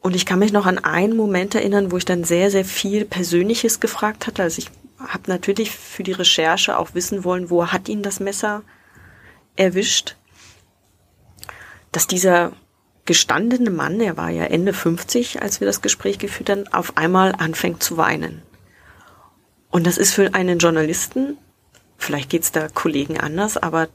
und 0.03 0.17
ich 0.17 0.27
kann 0.27 0.41
mich 0.41 0.53
noch 0.53 0.67
an 0.67 0.79
einen 0.79 1.17
Moment 1.17 1.55
erinnern, 1.55 1.93
wo 1.93 1.97
ich 1.97 2.05
dann 2.05 2.25
sehr, 2.25 2.51
sehr 2.51 2.65
viel 2.65 3.05
Persönliches 3.05 3.79
gefragt 3.79 4.27
hatte. 4.27 4.43
Also 4.43 4.59
ich 4.59 4.71
habe 4.99 5.31
natürlich 5.31 5.71
für 5.71 6.03
die 6.03 6.13
Recherche 6.13 6.77
auch 6.77 6.95
wissen 6.95 7.23
wollen, 7.25 7.51
wo 7.51 7.69
hat 7.69 7.89
ihn 7.89 8.03
das 8.03 8.19
Messer 8.19 8.63
erwischt. 9.55 10.17
Dass 11.93 12.09
dieser 12.09 12.53
gestandene 13.05 13.71
Mann, 13.71 14.01
er 14.01 14.17
war 14.17 14.31
ja 14.31 14.45
Ende 14.45 14.73
50, 14.73 15.41
als 15.41 15.61
wir 15.61 15.67
das 15.67 15.83
Gespräch 15.83 16.19
geführt 16.19 16.51
haben, 16.51 16.67
auf 16.73 16.97
einmal 16.97 17.35
anfängt 17.37 17.83
zu 17.83 17.97
weinen. 17.97 18.43
Und 19.71 19.87
das 19.87 19.99
ist 19.99 20.15
für 20.15 20.35
einen 20.35 20.59
Journalisten, 20.59 21.39
vielleicht 21.97 22.31
geht's 22.31 22.53
da 22.53 22.69
Kollegen 22.69 23.19
anders, 23.19 23.57
aber 23.57 23.89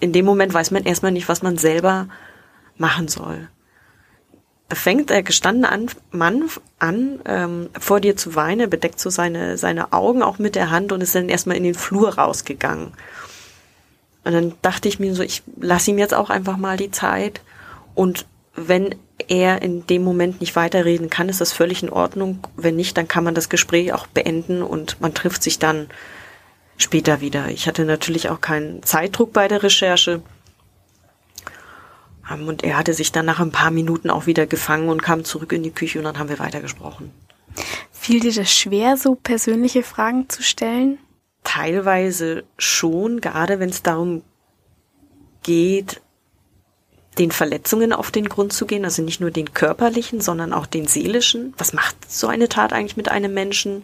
in 0.00 0.12
dem 0.12 0.24
Moment 0.24 0.52
weiß 0.52 0.70
man 0.72 0.84
erstmal 0.84 1.12
nicht, 1.12 1.28
was 1.28 1.42
man 1.42 1.56
selber 1.56 2.08
machen 2.80 3.08
soll. 3.08 3.48
Fängt 4.72 5.10
der 5.10 5.22
gestandene 5.22 5.86
Mann 6.12 6.48
an, 6.78 7.20
ähm, 7.24 7.70
vor 7.78 8.00
dir 8.00 8.16
zu 8.16 8.36
weinen, 8.36 8.70
bedeckt 8.70 9.00
so 9.00 9.10
seine, 9.10 9.58
seine 9.58 9.92
Augen 9.92 10.22
auch 10.22 10.38
mit 10.38 10.54
der 10.54 10.70
Hand 10.70 10.92
und 10.92 11.00
ist 11.00 11.14
dann 11.14 11.28
erstmal 11.28 11.56
in 11.56 11.64
den 11.64 11.74
Flur 11.74 12.16
rausgegangen. 12.16 12.92
Und 14.24 14.32
dann 14.32 14.52
dachte 14.62 14.88
ich 14.88 15.00
mir 15.00 15.14
so, 15.14 15.22
ich 15.22 15.42
lasse 15.58 15.90
ihm 15.90 15.98
jetzt 15.98 16.14
auch 16.14 16.30
einfach 16.30 16.56
mal 16.56 16.76
die 16.76 16.90
Zeit. 16.90 17.40
Und 17.94 18.26
wenn 18.54 18.94
er 19.28 19.62
in 19.62 19.86
dem 19.86 20.04
Moment 20.04 20.40
nicht 20.40 20.56
weiterreden 20.56 21.10
kann, 21.10 21.28
ist 21.28 21.40
das 21.40 21.52
völlig 21.52 21.82
in 21.82 21.90
Ordnung. 21.90 22.46
Wenn 22.56 22.76
nicht, 22.76 22.96
dann 22.96 23.08
kann 23.08 23.24
man 23.24 23.34
das 23.34 23.48
Gespräch 23.48 23.92
auch 23.92 24.06
beenden 24.06 24.62
und 24.62 25.00
man 25.00 25.14
trifft 25.14 25.42
sich 25.42 25.58
dann 25.58 25.88
später 26.76 27.20
wieder. 27.20 27.48
Ich 27.48 27.66
hatte 27.66 27.84
natürlich 27.84 28.28
auch 28.28 28.40
keinen 28.40 28.82
Zeitdruck 28.82 29.32
bei 29.32 29.48
der 29.48 29.62
Recherche. 29.62 30.22
Und 32.30 32.62
er 32.62 32.76
hatte 32.76 32.94
sich 32.94 33.12
dann 33.12 33.26
nach 33.26 33.40
ein 33.40 33.50
paar 33.50 33.70
Minuten 33.70 34.10
auch 34.10 34.26
wieder 34.26 34.46
gefangen 34.46 34.88
und 34.88 35.02
kam 35.02 35.24
zurück 35.24 35.52
in 35.52 35.62
die 35.62 35.72
Küche 35.72 35.98
und 35.98 36.04
dann 36.04 36.18
haben 36.18 36.28
wir 36.28 36.38
weitergesprochen. 36.38 37.10
Fiel 37.90 38.20
dir 38.20 38.32
das 38.32 38.52
schwer, 38.52 38.96
so 38.96 39.14
persönliche 39.14 39.82
Fragen 39.82 40.28
zu 40.28 40.42
stellen? 40.42 40.98
Teilweise 41.44 42.44
schon, 42.58 43.20
gerade 43.20 43.58
wenn 43.58 43.70
es 43.70 43.82
darum 43.82 44.22
geht, 45.42 46.00
den 47.18 47.32
Verletzungen 47.32 47.92
auf 47.92 48.10
den 48.10 48.28
Grund 48.28 48.52
zu 48.52 48.66
gehen, 48.66 48.84
also 48.84 49.02
nicht 49.02 49.20
nur 49.20 49.30
den 49.30 49.52
körperlichen, 49.52 50.20
sondern 50.20 50.52
auch 50.52 50.66
den 50.66 50.86
seelischen. 50.86 51.54
Was 51.58 51.72
macht 51.72 52.10
so 52.10 52.28
eine 52.28 52.48
Tat 52.48 52.72
eigentlich 52.72 52.96
mit 52.96 53.10
einem 53.10 53.34
Menschen? 53.34 53.82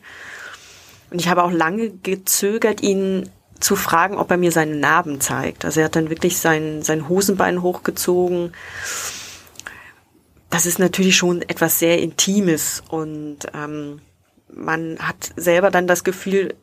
Und 1.11 1.21
ich 1.21 1.29
habe 1.29 1.43
auch 1.43 1.50
lange 1.50 1.91
gezögert, 1.91 2.83
ihn 2.83 3.31
zu 3.61 3.77
fragen, 3.77 4.17
ob 4.17 4.31
er 4.31 4.37
mir 4.37 4.53
seine 4.53 4.77
Narben 4.77 5.21
zeigt. 5.21 5.65
Also 5.65 5.81
er 5.81 5.87
hat 5.87 5.97
dann 5.97 6.11
wirklich 6.11 6.39
sein, 6.39 6.83
sein 6.83 7.09
Hosenbein 7.09 7.63
hochgezogen. 7.63 8.53
Das 10.51 10.67
ist 10.67 10.79
natürlich 10.79 11.17
schon 11.17 11.43
etwas 11.43 11.79
sehr 11.79 12.01
Intimes 12.01 12.83
und 12.89 13.39
ähm, 13.55 14.01
man 14.55 14.99
hat 14.99 15.33
selber 15.37 15.71
dann 15.71 15.87
das 15.87 16.05
Gefühl, 16.05 16.55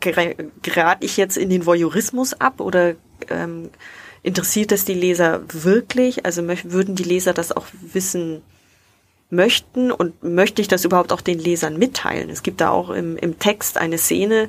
gerate 0.00 1.04
ich 1.04 1.16
jetzt 1.16 1.36
in 1.36 1.48
den 1.48 1.64
Voyeurismus 1.64 2.34
ab 2.40 2.60
oder 2.60 2.94
ähm, 3.30 3.70
interessiert 4.22 4.72
das 4.72 4.84
die 4.84 4.94
Leser 4.94 5.42
wirklich? 5.48 6.26
Also 6.26 6.42
würden 6.64 6.96
die 6.96 7.04
Leser 7.04 7.32
das 7.32 7.52
auch 7.52 7.66
wissen 7.80 8.42
möchten 9.30 9.92
und 9.92 10.22
möchte 10.22 10.60
ich 10.60 10.68
das 10.68 10.84
überhaupt 10.84 11.12
auch 11.12 11.20
den 11.20 11.38
Lesern 11.38 11.78
mitteilen? 11.78 12.30
Es 12.30 12.42
gibt 12.42 12.60
da 12.60 12.70
auch 12.70 12.90
im, 12.90 13.16
im 13.16 13.38
Text 13.38 13.78
eine 13.78 13.98
Szene, 13.98 14.48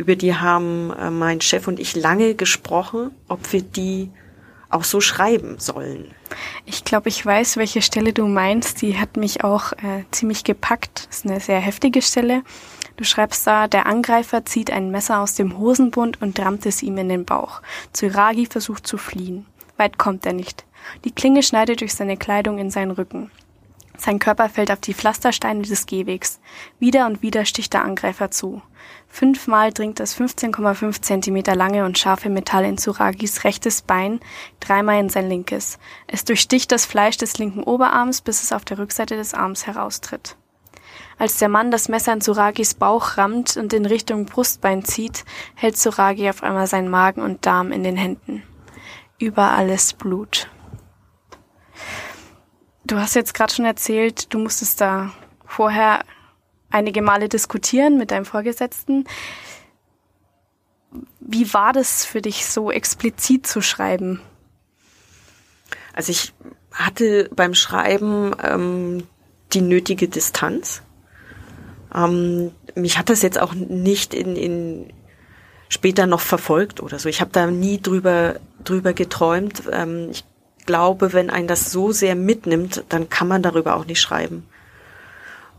über 0.00 0.16
die 0.16 0.34
haben 0.34 0.90
äh, 0.92 1.10
mein 1.10 1.42
Chef 1.42 1.68
und 1.68 1.78
ich 1.78 1.94
lange 1.94 2.34
gesprochen, 2.34 3.10
ob 3.28 3.52
wir 3.52 3.60
die 3.60 4.10
auch 4.70 4.84
so 4.84 5.00
schreiben 5.00 5.58
sollen. 5.58 6.14
Ich 6.64 6.84
glaube, 6.84 7.10
ich 7.10 7.24
weiß, 7.26 7.58
welche 7.58 7.82
Stelle 7.82 8.12
du 8.12 8.26
meinst. 8.26 8.80
Die 8.80 8.98
hat 8.98 9.16
mich 9.16 9.44
auch 9.44 9.72
äh, 9.72 10.04
ziemlich 10.10 10.42
gepackt. 10.44 11.08
Das 11.08 11.18
ist 11.18 11.26
eine 11.26 11.40
sehr 11.40 11.60
heftige 11.60 12.00
Stelle. 12.00 12.42
Du 12.96 13.04
schreibst 13.04 13.46
da, 13.46 13.68
der 13.68 13.86
Angreifer 13.86 14.44
zieht 14.44 14.70
ein 14.70 14.90
Messer 14.90 15.20
aus 15.20 15.34
dem 15.34 15.58
Hosenbund 15.58 16.22
und 16.22 16.38
rammt 16.40 16.64
es 16.64 16.82
ihm 16.82 16.96
in 16.96 17.08
den 17.08 17.24
Bauch. 17.26 17.60
Tsuragi 17.92 18.46
versucht 18.46 18.86
zu 18.86 18.96
fliehen. 18.96 19.44
Weit 19.76 19.98
kommt 19.98 20.24
er 20.24 20.32
nicht. 20.32 20.64
Die 21.04 21.12
Klinge 21.12 21.42
schneidet 21.42 21.82
durch 21.82 21.94
seine 21.94 22.16
Kleidung 22.16 22.58
in 22.58 22.70
seinen 22.70 22.92
Rücken. 22.92 23.30
Sein 24.00 24.18
Körper 24.18 24.48
fällt 24.48 24.70
auf 24.70 24.80
die 24.80 24.94
Pflastersteine 24.94 25.60
des 25.60 25.84
Gehwegs. 25.84 26.40
Wieder 26.78 27.04
und 27.04 27.20
wieder 27.20 27.44
sticht 27.44 27.74
der 27.74 27.84
Angreifer 27.84 28.30
zu. 28.30 28.62
Fünfmal 29.08 29.74
dringt 29.74 30.00
das 30.00 30.18
15,5 30.18 31.02
Zentimeter 31.02 31.54
lange 31.54 31.84
und 31.84 31.98
scharfe 31.98 32.30
Metall 32.30 32.64
in 32.64 32.78
Suragis 32.78 33.44
rechtes 33.44 33.82
Bein, 33.82 34.20
dreimal 34.58 34.98
in 35.00 35.10
sein 35.10 35.28
linkes. 35.28 35.78
Es 36.06 36.24
durchsticht 36.24 36.72
das 36.72 36.86
Fleisch 36.86 37.18
des 37.18 37.36
linken 37.36 37.62
Oberarms, 37.62 38.22
bis 38.22 38.42
es 38.42 38.52
auf 38.52 38.64
der 38.64 38.78
Rückseite 38.78 39.16
des 39.16 39.34
Arms 39.34 39.66
heraustritt. 39.66 40.34
Als 41.18 41.36
der 41.36 41.50
Mann 41.50 41.70
das 41.70 41.90
Messer 41.90 42.14
in 42.14 42.22
Suragis 42.22 42.72
Bauch 42.72 43.18
rammt 43.18 43.58
und 43.58 43.74
in 43.74 43.84
Richtung 43.84 44.24
Brustbein 44.24 44.82
zieht, 44.82 45.26
hält 45.54 45.76
Suragi 45.76 46.30
auf 46.30 46.42
einmal 46.42 46.66
seinen 46.66 46.88
Magen 46.88 47.20
und 47.20 47.44
Darm 47.44 47.70
in 47.70 47.84
den 47.84 47.98
Händen. 47.98 48.44
Überall 49.18 49.68
ist 49.68 49.98
Blut. 49.98 50.48
Du 52.84 52.96
hast 52.96 53.14
jetzt 53.14 53.34
gerade 53.34 53.52
schon 53.52 53.64
erzählt, 53.64 54.32
du 54.32 54.38
musstest 54.38 54.80
da 54.80 55.12
vorher 55.46 56.04
einige 56.70 57.02
Male 57.02 57.28
diskutieren 57.28 57.98
mit 57.98 58.10
deinem 58.10 58.24
Vorgesetzten. 58.24 59.04
Wie 61.20 61.52
war 61.52 61.72
das 61.72 62.04
für 62.04 62.22
dich, 62.22 62.46
so 62.46 62.70
explizit 62.70 63.46
zu 63.46 63.60
schreiben? 63.60 64.20
Also 65.92 66.10
ich 66.12 66.32
hatte 66.72 67.28
beim 67.34 67.54
Schreiben 67.54 68.34
ähm, 68.42 69.06
die 69.52 69.60
nötige 69.60 70.08
Distanz. 70.08 70.82
Ähm, 71.94 72.52
mich 72.74 72.98
hat 72.98 73.10
das 73.10 73.22
jetzt 73.22 73.40
auch 73.40 73.54
nicht 73.54 74.14
in, 74.14 74.36
in 74.36 74.92
später 75.68 76.06
noch 76.06 76.20
verfolgt 76.20 76.80
oder 76.80 76.98
so. 76.98 77.08
Ich 77.08 77.20
habe 77.20 77.32
da 77.32 77.46
nie 77.46 77.80
drüber 77.80 78.36
drüber 78.64 78.92
geträumt. 78.92 79.62
Ähm, 79.72 80.08
ich 80.10 80.24
glaube, 80.66 81.12
wenn 81.12 81.30
ein 81.30 81.46
das 81.46 81.70
so 81.70 81.92
sehr 81.92 82.14
mitnimmt, 82.14 82.84
dann 82.88 83.08
kann 83.08 83.28
man 83.28 83.42
darüber 83.42 83.76
auch 83.76 83.86
nicht 83.86 84.00
schreiben. 84.00 84.46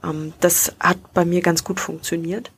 Ähm, 0.04 0.34
das 0.40 0.76
hat 0.80 1.14
bei 1.14 1.26
mir 1.26 1.42
ganz 1.42 1.64
gut 1.64 1.80
funktioniert. 1.80 2.52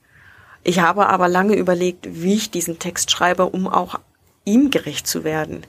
Ich 0.64 0.80
habe 0.80 1.08
aber 1.08 1.28
lange 1.28 1.56
überlegt, 1.56 2.08
wie 2.10 2.36
ich 2.36 2.52
diesen 2.52 2.80
Text 2.80 3.12
schreibe, 3.12 3.48
um 3.48 3.68
auch 3.68 4.00
ihm 4.46 4.70
gerecht 4.72 5.08
zu 5.08 5.24
werden. 5.24 5.66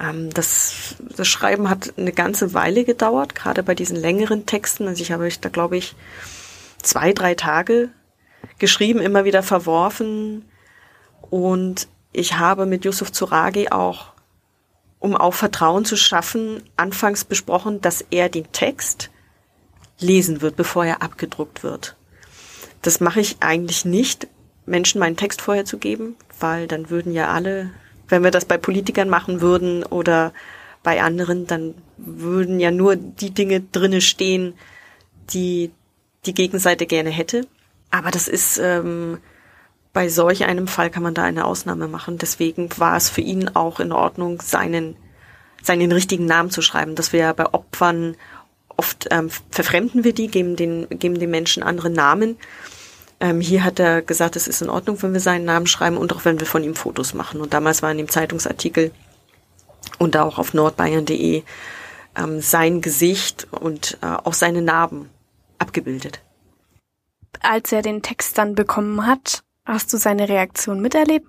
Ähm, 0.00 0.30
das, 0.32 0.96
das 1.16 1.28
Schreiben 1.28 1.70
hat 1.70 1.94
eine 1.96 2.12
ganze 2.12 2.54
Weile 2.54 2.84
gedauert, 2.84 3.34
gerade 3.34 3.62
bei 3.62 3.74
diesen 3.74 3.96
längeren 3.96 4.46
Texten. 4.46 4.88
Also 4.88 5.02
ich 5.02 5.12
habe 5.12 5.28
da, 5.40 5.48
glaube 5.48 5.76
ich, 5.76 5.94
zwei, 6.82 7.12
drei 7.12 7.34
Tage 7.34 7.90
geschrieben, 8.58 9.00
immer 9.00 9.24
wieder 9.24 9.42
verworfen. 9.42 10.44
Und 11.30 11.88
ich 12.12 12.38
habe 12.38 12.66
mit 12.66 12.84
Yusuf 12.84 13.12
Zuragi 13.12 13.68
auch 13.68 14.12
um 14.98 15.16
auch 15.16 15.34
Vertrauen 15.34 15.84
zu 15.84 15.96
schaffen, 15.96 16.62
anfangs 16.76 17.24
besprochen, 17.24 17.80
dass 17.80 18.04
er 18.10 18.28
den 18.28 18.50
Text 18.52 19.10
lesen 19.98 20.40
wird, 20.40 20.56
bevor 20.56 20.84
er 20.84 21.02
abgedruckt 21.02 21.62
wird. 21.62 21.96
Das 22.82 23.00
mache 23.00 23.20
ich 23.20 23.36
eigentlich 23.40 23.84
nicht, 23.84 24.28
Menschen 24.66 24.98
meinen 24.98 25.16
Text 25.16 25.40
vorher 25.40 25.64
zu 25.64 25.78
geben, 25.78 26.16
weil 26.40 26.66
dann 26.66 26.90
würden 26.90 27.12
ja 27.12 27.28
alle, 27.28 27.70
wenn 28.08 28.24
wir 28.24 28.30
das 28.30 28.44
bei 28.44 28.58
Politikern 28.58 29.08
machen 29.08 29.40
würden 29.40 29.84
oder 29.84 30.32
bei 30.82 31.02
anderen, 31.02 31.46
dann 31.46 31.74
würden 31.96 32.60
ja 32.60 32.70
nur 32.70 32.96
die 32.96 33.30
Dinge 33.30 33.60
drinne 33.60 34.00
stehen, 34.00 34.54
die 35.30 35.70
die 36.26 36.34
Gegenseite 36.34 36.86
gerne 36.86 37.10
hätte. 37.10 37.46
Aber 37.90 38.10
das 38.10 38.28
ist 38.28 38.58
ähm, 38.58 39.18
bei 39.96 40.10
solch 40.10 40.44
einem 40.44 40.68
Fall 40.68 40.90
kann 40.90 41.02
man 41.02 41.14
da 41.14 41.22
eine 41.22 41.46
Ausnahme 41.46 41.88
machen. 41.88 42.18
Deswegen 42.18 42.68
war 42.76 42.98
es 42.98 43.08
für 43.08 43.22
ihn 43.22 43.48
auch 43.56 43.80
in 43.80 43.92
Ordnung, 43.92 44.42
seinen, 44.42 44.94
seinen 45.62 45.90
richtigen 45.90 46.26
Namen 46.26 46.50
zu 46.50 46.60
schreiben. 46.60 46.94
Das 46.96 47.14
wir 47.14 47.32
bei 47.32 47.46
Opfern 47.54 48.14
oft 48.76 49.08
ähm, 49.10 49.30
verfremden 49.50 50.04
wir 50.04 50.12
die, 50.12 50.28
geben 50.28 50.54
den, 50.54 50.86
geben 50.90 51.18
den 51.18 51.30
Menschen 51.30 51.62
andere 51.62 51.88
Namen. 51.88 52.36
Ähm, 53.20 53.40
hier 53.40 53.64
hat 53.64 53.78
er 53.78 54.02
gesagt, 54.02 54.36
es 54.36 54.48
ist 54.48 54.60
in 54.60 54.68
Ordnung, 54.68 55.02
wenn 55.02 55.14
wir 55.14 55.20
seinen 55.20 55.46
Namen 55.46 55.66
schreiben 55.66 55.96
und 55.96 56.12
auch 56.12 56.26
wenn 56.26 56.38
wir 56.40 56.46
von 56.46 56.62
ihm 56.62 56.74
Fotos 56.74 57.14
machen. 57.14 57.40
Und 57.40 57.54
damals 57.54 57.80
war 57.80 57.90
in 57.90 57.96
dem 57.96 58.10
Zeitungsartikel 58.10 58.92
und 59.98 60.14
auch 60.18 60.36
auf 60.38 60.52
nordbayern.de 60.52 61.42
ähm, 62.18 62.40
sein 62.42 62.82
Gesicht 62.82 63.46
und 63.50 63.96
äh, 64.02 64.08
auch 64.08 64.34
seine 64.34 64.60
Narben 64.60 65.08
abgebildet. 65.56 66.20
Als 67.40 67.72
er 67.72 67.80
den 67.80 68.02
Text 68.02 68.36
dann 68.36 68.54
bekommen 68.54 69.06
hat, 69.06 69.42
Hast 69.66 69.92
du 69.92 69.96
seine 69.96 70.28
Reaktion 70.28 70.80
miterlebt? 70.80 71.26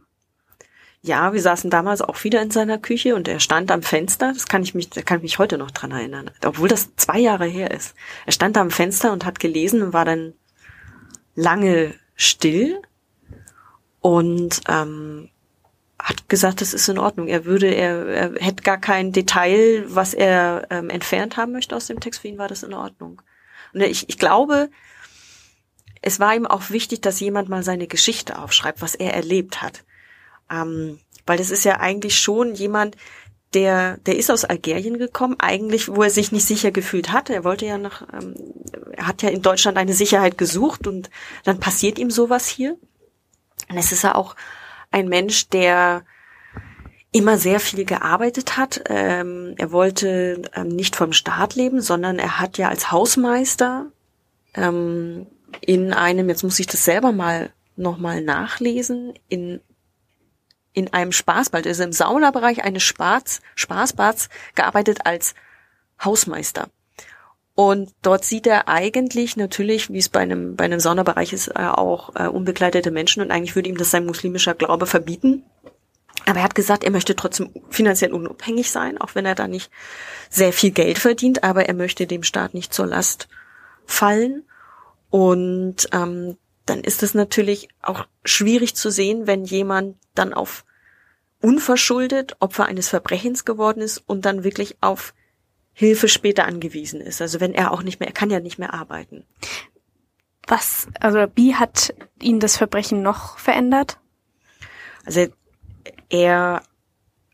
Ja, 1.02 1.34
wir 1.34 1.42
saßen 1.42 1.70
damals 1.70 2.02
auch 2.02 2.24
wieder 2.24 2.42
in 2.42 2.52
seiner 2.52 2.78
Küche 2.78 3.16
und 3.16 3.28
er 3.28 3.40
stand 3.40 3.72
am 3.72 3.82
Fenster. 3.82 4.34
Das 4.34 4.48
kann 4.48 4.64
ich 4.64 4.76
mich, 4.76 4.90
da 4.90 5.02
kann 5.02 5.18
ich 5.18 5.24
mich 5.24 5.40
heute 5.40 5.58
noch 5.58 5.72
dran 5.72 5.92
erinnern, 5.92 6.32
obwohl 6.46 6.68
das 6.68 6.96
zwei 6.96 7.20
Jahre 7.20 7.46
her 7.46 7.72
ist. 7.72 7.96
Er 8.26 8.32
stand 8.32 8.58
am 8.58 8.72
Fenster 8.72 9.12
und 9.12 9.26
hat 9.26 9.40
gelesen 9.40 9.82
und 9.82 9.94
war 9.94 10.06
dann 10.06 10.34
lange 11.36 11.94
still 12.16 12.82
und 14.02 14.62
ähm, 14.68 15.30
hat 16.00 16.30
gesagt, 16.30 16.62
das 16.62 16.74
ist 16.74 16.90
in 16.90 17.00
Ordnung. 17.00 17.28
Er 17.28 17.46
würde, 17.46 17.68
er, 17.68 18.06
er 18.08 18.34
hätte 18.40 18.64
gar 18.64 18.78
kein 18.78 19.12
Detail, 19.12 19.86
was 19.88 20.14
er 20.14 20.68
ähm, 20.70 20.90
entfernt 20.90 21.38
haben 21.38 21.54
möchte 21.54 21.76
aus 21.76 21.88
dem 21.88 22.00
Text. 22.00 22.22
Für 22.22 22.28
ihn 22.28 22.38
war 22.38 22.48
das 22.48 22.64
in 22.64 22.74
Ordnung. 22.74 23.22
Und 23.74 23.82
ich, 23.82 24.10
ich 24.10 24.18
glaube, 24.18 24.70
es 26.02 26.20
war 26.20 26.36
ihm 26.36 26.46
auch 26.46 26.70
wichtig, 26.70 27.02
dass 27.02 27.20
jemand 27.20 27.50
mal 27.50 27.64
seine 27.64 27.88
Geschichte 27.88 28.40
aufschreibt, 28.40 28.82
was 28.82 28.96
er 28.96 29.14
erlebt 29.14 29.62
hat. 29.62 29.84
Ähm, 30.50 31.00
weil 31.26 31.38
das 31.38 31.52
ist 31.52 31.66
ja 31.66 31.80
eigentlich 31.80 32.18
schon 32.18 32.56
jemand, 32.56 32.96
der, 33.54 33.98
der 33.98 34.18
ist 34.18 34.30
aus 34.30 34.46
Algerien 34.46 34.98
gekommen, 34.98 35.36
eigentlich, 35.40 35.88
wo 35.88 36.04
er 36.04 36.10
sich 36.10 36.32
nicht 36.32 36.46
sicher 36.46 36.72
gefühlt 36.72 37.12
hatte. 37.12 37.34
Er 37.34 37.44
wollte 37.44 37.66
ja 37.66 37.78
nach, 37.78 38.02
ähm, 38.14 38.36
er 38.92 39.08
hat 39.08 39.22
ja 39.22 39.30
in 39.30 39.42
Deutschland 39.42 39.78
eine 39.78 39.94
Sicherheit 39.94 40.38
gesucht 40.38 40.88
und 40.88 41.10
dann 41.44 41.60
passiert 41.60 41.98
ihm 41.98 42.12
sowas 42.12 42.48
hier. 42.48 42.78
Und 43.70 43.78
es 43.78 43.92
ist 43.92 44.04
ja 44.04 44.16
auch 44.16 44.36
ein 44.92 45.08
Mensch, 45.08 45.50
der 45.50 46.04
immer 47.12 47.38
sehr 47.38 47.60
viel 47.60 47.86
gearbeitet 47.86 48.58
hat. 48.58 48.84
Ähm, 48.90 49.56
er 49.58 49.72
wollte 49.72 50.42
ähm, 50.54 50.68
nicht 50.68 50.96
vom 50.96 51.14
Staat 51.14 51.56
leben, 51.56 51.82
sondern 51.82 52.20
er 52.20 52.40
hat 52.40 52.58
ja 52.58 52.70
als 52.70 52.92
Hausmeister 52.92 53.88
ähm, 54.54 55.26
in 55.62 55.94
einem, 55.94 56.30
jetzt 56.30 56.44
muss 56.44 56.60
ich 56.60 56.68
das 56.68 56.84
selber 56.84 57.12
mal 57.12 57.52
nochmal 57.76 58.22
nachlesen, 58.22 59.14
in, 59.30 59.62
in 60.74 60.92
einem 60.94 61.12
Spaßbad, 61.12 61.66
also 61.66 61.84
im 61.84 61.92
Saunabereich 61.92 62.64
eines 62.64 62.84
Spaß, 62.84 63.42
Spaßbads 63.56 64.30
gearbeitet 64.56 65.00
als 65.06 65.36
Hausmeister. 66.04 66.70
Und 67.56 67.92
dort 68.04 68.24
sieht 68.24 68.46
er 68.46 68.68
eigentlich 68.68 69.36
natürlich, 69.36 69.92
wie 69.92 69.98
es 69.98 70.10
bei 70.10 70.20
einem, 70.20 70.56
bei 70.56 70.66
einem 70.66 70.80
Saunabereich 70.80 71.34
ist, 71.34 71.48
äh, 71.48 71.64
auch 71.64 72.16
äh, 72.16 72.28
unbegleitete 72.28 72.92
Menschen 72.92 73.24
und 73.24 73.32
eigentlich 73.32 73.56
würde 73.56 73.70
ihm 73.70 73.78
das 73.78 73.90
sein 73.90 74.06
muslimischer 74.06 74.54
Glaube 74.54 74.86
verbieten. 74.86 75.44
Aber 76.28 76.38
er 76.38 76.44
hat 76.44 76.54
gesagt, 76.56 76.84
er 76.84 76.92
möchte 76.92 77.16
trotzdem 77.16 77.50
finanziell 77.70 78.12
unabhängig 78.14 78.70
sein, 78.70 79.00
auch 79.00 79.16
wenn 79.16 79.26
er 79.26 79.34
da 79.34 79.48
nicht 79.48 79.72
sehr 80.30 80.54
viel 80.54 80.72
Geld 80.72 81.00
verdient, 81.00 81.44
aber 81.44 81.66
er 81.66 81.74
möchte 81.74 82.06
dem 82.06 82.22
Staat 82.22 82.54
nicht 82.54 82.76
zur 82.76 82.86
Last 82.86 83.28
fallen. 83.88 84.44
Und 85.10 85.88
ähm, 85.92 86.38
dann 86.66 86.82
ist 86.82 87.04
es 87.04 87.14
natürlich 87.14 87.70
auch 87.82 88.06
schwierig 88.26 88.76
zu 88.76 88.92
sehen, 88.92 89.28
wenn 89.28 89.46
jemand 89.46 89.98
dann 90.16 90.34
auf 90.34 90.66
unverschuldet 91.42 92.36
Opfer 92.40 92.66
eines 92.66 92.90
Verbrechens 92.90 93.46
geworden 93.46 93.82
ist 93.82 94.00
und 94.00 94.26
dann 94.26 94.44
wirklich 94.44 94.78
auf 94.82 95.14
Hilfe 95.74 96.08
später 96.08 96.46
angewiesen 96.46 97.02
ist. 97.02 97.22
Also 97.22 97.40
wenn 97.40 97.54
er 97.54 97.72
auch 97.72 97.84
nicht 97.84 98.00
mehr, 98.00 98.08
er 98.08 98.14
kann 98.14 98.32
ja 98.32 98.40
nicht 98.40 98.58
mehr 98.58 98.74
arbeiten. 98.74 99.24
Was, 100.48 100.88
also 101.00 101.28
wie 101.36 101.56
hat 101.56 101.94
ihn 102.20 102.40
das 102.40 102.58
Verbrechen 102.58 103.02
noch 103.02 103.38
verändert? 103.38 104.00
Also 105.06 105.28
er 106.10 106.64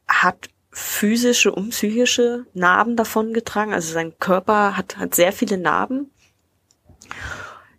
hat 0.08 0.50
physische 0.72 1.52
und 1.52 1.70
psychische 1.70 2.46
Narben 2.54 2.96
davongetragen. 2.96 3.74
Also 3.74 3.94
sein 3.94 4.18
Körper 4.20 4.76
hat, 4.76 4.98
hat 4.98 5.16
sehr 5.16 5.32
viele 5.32 5.58
Narben. 5.58 6.12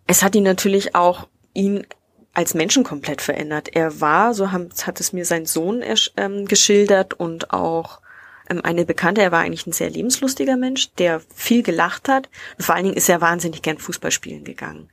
Es 0.07 0.23
hat 0.23 0.35
ihn 0.35 0.43
natürlich 0.43 0.95
auch 0.95 1.27
ihn 1.53 1.85
als 2.33 2.53
Menschen 2.53 2.83
komplett 2.83 3.21
verändert. 3.21 3.69
Er 3.73 4.01
war, 4.01 4.33
so 4.33 4.51
hat 4.51 4.99
es 4.99 5.13
mir 5.13 5.25
sein 5.25 5.45
Sohn 5.45 5.83
ähm, 6.17 6.45
geschildert 6.45 7.13
und 7.13 7.53
auch 7.53 8.01
ähm, 8.49 8.61
eine 8.63 8.85
Bekannte, 8.85 9.21
er 9.21 9.31
war 9.31 9.39
eigentlich 9.39 9.65
ein 9.65 9.71
sehr 9.71 9.89
lebenslustiger 9.89 10.57
Mensch, 10.57 10.91
der 10.93 11.21
viel 11.33 11.63
gelacht 11.63 12.09
hat. 12.09 12.29
Und 12.57 12.65
vor 12.65 12.75
allen 12.75 12.85
Dingen 12.85 12.97
ist 12.97 13.09
er 13.09 13.21
wahnsinnig 13.21 13.61
gern 13.61 13.77
Fußball 13.77 14.11
spielen 14.11 14.43
gegangen. 14.43 14.89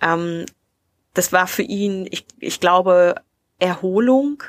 Ähm, 0.00 0.46
das 1.14 1.32
war 1.32 1.46
für 1.46 1.62
ihn, 1.62 2.08
ich, 2.10 2.24
ich 2.40 2.58
glaube, 2.58 3.16
Erholung 3.58 4.42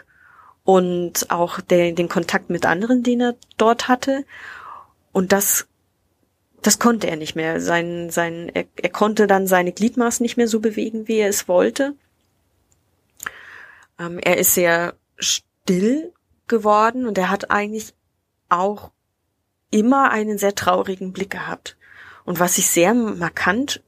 und 0.63 1.29
auch 1.29 1.59
den, 1.59 1.95
den 1.95 2.09
Kontakt 2.09 2.49
mit 2.49 2.65
anderen, 2.65 3.03
den 3.03 3.21
er 3.21 3.35
dort 3.57 3.89
hatte. 3.89 4.25
Und 5.11 5.33
das, 5.33 5.67
das 6.63 6.79
konnte 6.79 7.07
er 7.07 7.17
nicht 7.17 7.35
mehr. 7.35 7.61
Sein, 7.61 8.09
sein, 8.09 8.49
er, 8.53 8.65
er 8.75 8.89
konnte 8.89 9.27
dann 9.27 9.47
seine 9.47 9.71
Gliedmaßen 9.71 10.23
nicht 10.23 10.37
mehr 10.37 10.47
so 10.47 10.59
bewegen, 10.59 11.07
wie 11.07 11.17
er 11.17 11.29
es 11.29 11.47
wollte. 11.47 11.95
Ähm, 13.99 14.19
er 14.19 14.37
ist 14.37 14.53
sehr 14.55 14.95
still 15.17 16.13
geworden 16.47 17.05
und 17.05 17.17
er 17.17 17.29
hat 17.29 17.51
eigentlich 17.51 17.93
auch 18.49 18.91
immer 19.69 20.11
einen 20.11 20.37
sehr 20.37 20.55
traurigen 20.55 21.13
Blick 21.13 21.31
gehabt. 21.31 21.77
Und 22.25 22.39
was 22.39 22.57
ich 22.57 22.67
sehr 22.67 22.93
markant 22.93 23.81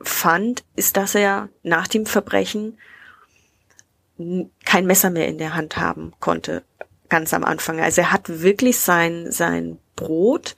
fand, 0.00 0.64
ist, 0.76 0.96
dass 0.96 1.14
er 1.14 1.48
nach 1.62 1.88
dem 1.88 2.06
Verbrechen 2.06 2.78
kein 4.64 4.86
Messer 4.86 5.10
mehr 5.10 5.28
in 5.28 5.38
der 5.38 5.54
Hand 5.54 5.76
haben 5.76 6.12
konnte, 6.20 6.62
ganz 7.08 7.34
am 7.34 7.44
Anfang. 7.44 7.80
Also 7.80 8.00
er 8.00 8.12
hat 8.12 8.40
wirklich 8.40 8.78
sein, 8.78 9.30
sein 9.30 9.78
Brot 9.94 10.56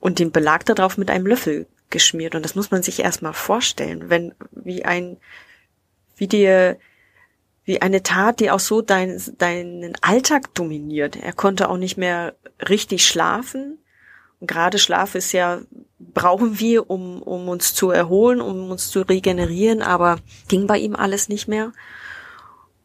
und 0.00 0.18
den 0.18 0.32
Belag 0.32 0.64
darauf 0.66 0.96
mit 0.96 1.10
einem 1.10 1.26
Löffel 1.26 1.66
geschmiert. 1.90 2.34
Und 2.34 2.44
das 2.44 2.54
muss 2.54 2.70
man 2.70 2.82
sich 2.82 3.00
erstmal 3.00 3.32
vorstellen, 3.32 4.10
wenn, 4.10 4.34
wie 4.50 4.84
ein, 4.84 5.16
wie 6.16 6.28
dir, 6.28 6.78
wie 7.64 7.82
eine 7.82 8.02
Tat, 8.02 8.40
die 8.40 8.50
auch 8.50 8.60
so 8.60 8.82
dein, 8.82 9.20
deinen 9.38 9.96
Alltag 10.00 10.54
dominiert. 10.54 11.16
Er 11.16 11.32
konnte 11.32 11.68
auch 11.68 11.76
nicht 11.76 11.96
mehr 11.96 12.34
richtig 12.68 13.06
schlafen. 13.06 13.78
Und 14.40 14.46
gerade 14.46 14.78
Schlaf 14.78 15.14
ist 15.14 15.32
ja, 15.32 15.60
brauchen 15.98 16.60
wir, 16.60 16.90
um, 16.90 17.22
um 17.22 17.48
uns 17.48 17.74
zu 17.74 17.90
erholen, 17.90 18.40
um 18.40 18.70
uns 18.70 18.90
zu 18.90 19.00
regenerieren, 19.00 19.82
aber 19.82 20.18
ging 20.46 20.66
bei 20.66 20.78
ihm 20.78 20.94
alles 20.94 21.28
nicht 21.28 21.48
mehr. 21.48 21.72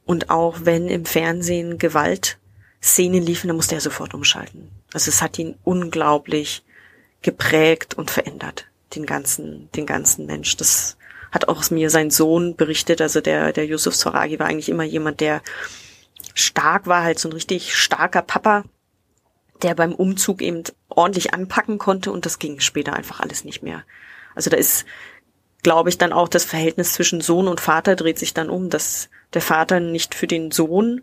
Und 0.05 0.29
auch 0.29 0.58
wenn 0.63 0.88
im 0.88 1.05
Fernsehen 1.05 1.77
Gewaltszenen 1.77 3.24
liefen, 3.24 3.48
dann 3.48 3.55
musste 3.55 3.75
er 3.75 3.82
sofort 3.82 4.13
umschalten. 4.13 4.70
Also 4.93 5.10
es 5.10 5.22
hat 5.22 5.39
ihn 5.39 5.55
unglaublich 5.63 6.63
geprägt 7.24 7.96
und 7.96 8.12
verändert, 8.12 8.65
den 8.96 9.06
ganzen, 9.06 9.70
den 9.75 9.86
ganzen 9.86 10.25
Mensch. 10.25 10.56
Das 10.58 10.98
hat 11.32 11.48
auch 11.48 11.70
mir 11.72 11.89
sein 11.89 12.12
Sohn 12.12 12.56
berichtet. 12.56 13.01
Also 13.01 13.20
der, 13.20 13.53
der 13.53 13.65
Yusuf 13.65 13.96
Soragi 13.96 14.38
war 14.39 14.48
eigentlich 14.48 14.70
immer 14.70 14.84
jemand, 14.84 15.20
der 15.20 15.42
stark 16.36 16.86
war, 16.86 17.03
halt 17.03 17.20
so 17.20 17.30
ein 17.30 17.34
richtig 17.34 17.75
starker 17.75 18.22
Papa, 18.22 18.63
der 19.62 19.75
beim 19.75 19.94
Umzug 19.94 20.42
eben 20.42 20.63
ordentlich 20.89 21.34
anpacken 21.34 21.80
konnte 21.80 22.12
und 22.12 22.25
das 22.25 22.38
ging 22.38 22.60
später 22.60 22.94
einfach 22.94 23.20
alles 23.20 23.44
nicht 23.44 23.64
mehr. 23.64 23.83
Also 24.36 24.50
da 24.50 24.57
ist, 24.57 24.86
glaube 25.64 25.90
ich, 25.90 25.98
dann 25.98 26.14
auch 26.14 26.27
das 26.27 26.44
Verhältnis 26.44 26.94
zwischen 26.94 27.22
Sohn 27.22 27.48
und 27.48 27.62
Vater 27.62 27.96
dreht 27.96 28.20
sich 28.20 28.33
dann 28.33 28.50
um, 28.50 28.70
dass 28.70 29.09
der 29.33 29.42
Vater 29.42 29.79
nicht 29.79 30.16
für 30.16 30.27
den 30.27 30.51
Sohn 30.51 31.01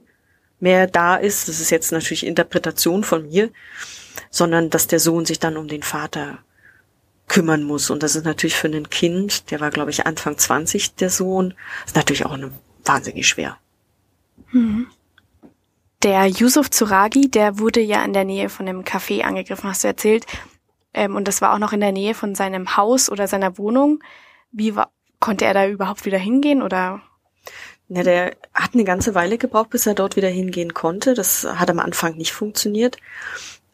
mehr 0.61 0.87
da 0.87 1.17
ist, 1.17 1.49
das 1.49 1.61
ist 1.61 1.71
jetzt 1.71 1.91
natürlich 1.91 2.27
Interpretation 2.27 3.03
von 3.03 3.29
mir, 3.29 3.51
sondern 4.31 4.71
dass 4.71 4.87
der 4.87 5.01
Sohn 5.01 5.25
sich 5.25 5.39
dann 5.39 5.57
um 5.57 5.69
den 5.69 5.83
Vater 5.83 6.39
kümmern 7.29 7.63
muss. 7.63 7.91
Und 7.91 8.03
das 8.03 8.17
ist 8.17 8.25
natürlich 8.25 8.57
für 8.57 8.69
ein 8.69 8.91
Kind, 8.91 9.51
der 9.51 9.61
war, 9.61 9.71
glaube 9.71 9.91
ich, 9.91 10.07
Anfang 10.07 10.37
20, 10.37 10.97
der 10.97 11.11
Sohn, 11.11 11.55
ist 11.87 11.97
natürlich 11.97 12.27
auch 12.27 12.33
eine, 12.33 12.51
wahnsinnig 12.85 13.29
schwer. 13.29 13.57
Mhm. 14.51 14.89
Der 16.03 16.27
Yusuf 16.27 16.71
Zuragi, 16.71 17.31
der 17.31 17.59
wurde 17.59 17.81
ja 17.81 18.03
in 18.05 18.15
der 18.15 18.25
Nähe 18.25 18.49
von 18.49 18.67
einem 18.67 18.83
Café 18.83 19.23
angegriffen, 19.23 19.69
hast 19.69 19.85
du 19.85 19.89
erzählt. 19.89 20.27
Ähm, 20.95 21.15
und 21.15 21.29
das 21.29 21.41
war 21.41 21.55
auch 21.55 21.59
noch 21.59 21.73
in 21.73 21.81
der 21.81 21.93
Nähe 21.93 22.15
von 22.15 22.35
seinem 22.35 22.77
Haus 22.77 23.11
oder 23.11 23.29
seiner 23.29 23.59
Wohnung. 23.59 24.03
Wie 24.51 24.75
war, 24.75 24.91
konnte 25.21 25.45
er 25.45 25.55
da 25.55 25.67
überhaupt 25.69 26.07
wieder 26.07 26.19
hingehen 26.19 26.63
oder 26.63 27.03
ja, 27.89 28.05
der 28.05 28.37
hat 28.55 28.75
eine 28.75 28.85
ganze 28.85 29.17
Weile 29.17 29.37
gebraucht, 29.37 29.71
bis 29.71 29.87
er 29.87 29.95
dort 29.95 30.15
wieder 30.15 30.29
hingehen 30.29 30.75
konnte. 30.75 31.15
Das 31.15 31.45
hat 31.45 31.71
am 31.71 31.81
Anfang 31.81 32.17
nicht 32.17 32.33
funktioniert. 32.33 32.97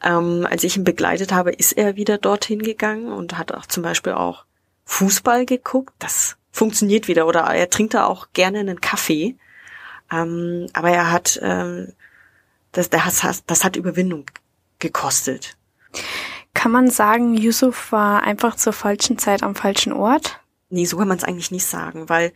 Ähm, 0.03 0.47
als 0.49 0.65
ich 0.65 0.77
ihn 0.77 0.85
begleitet 0.85 1.33
habe, 1.33 1.53
ist 1.53 1.73
er 1.73 1.97
wieder 1.97 2.19
dorthin 2.19 2.63
gegangen 2.63 3.13
und 3.13 3.39
hat 3.39 3.53
auch 3.53 3.67
zum 3.67 3.83
Beispiel 3.83 4.13
auch 4.13 4.45
Fußball 4.85 5.47
geguckt. 5.47 5.95
Das 5.99 6.37
funktioniert 6.53 7.09
wieder. 7.09 7.27
Oder 7.27 7.41
er 7.43 7.71
trinkt 7.71 7.95
da 7.95 8.07
auch 8.07 8.29
gerne 8.33 8.61
einen 8.61 8.81
Kaffee. 8.81 9.37
Ähm, 10.11 10.69
aber 10.73 10.91
er 10.91 11.11
hat, 11.11 11.39
ähm, 11.43 11.93
das, 12.73 12.91
das, 12.91 13.45
das 13.47 13.65
hat 13.65 13.77
Überwindung 13.77 14.27
gekostet. 14.79 15.57
Kann 16.55 16.73
man 16.73 16.91
sagen, 16.91 17.35
Yusuf 17.35 17.93
war 17.93 18.23
einfach 18.23 18.57
zur 18.57 18.73
falschen 18.73 19.19
Zeit 19.19 19.43
am 19.43 19.55
falschen 19.55 19.93
Ort? 19.93 20.41
Nee, 20.69 20.85
so 20.85 20.97
kann 20.97 21.09
man 21.09 21.19
es 21.19 21.25
eigentlich 21.25 21.51
nicht 21.51 21.67
sagen, 21.67 22.09
weil 22.09 22.33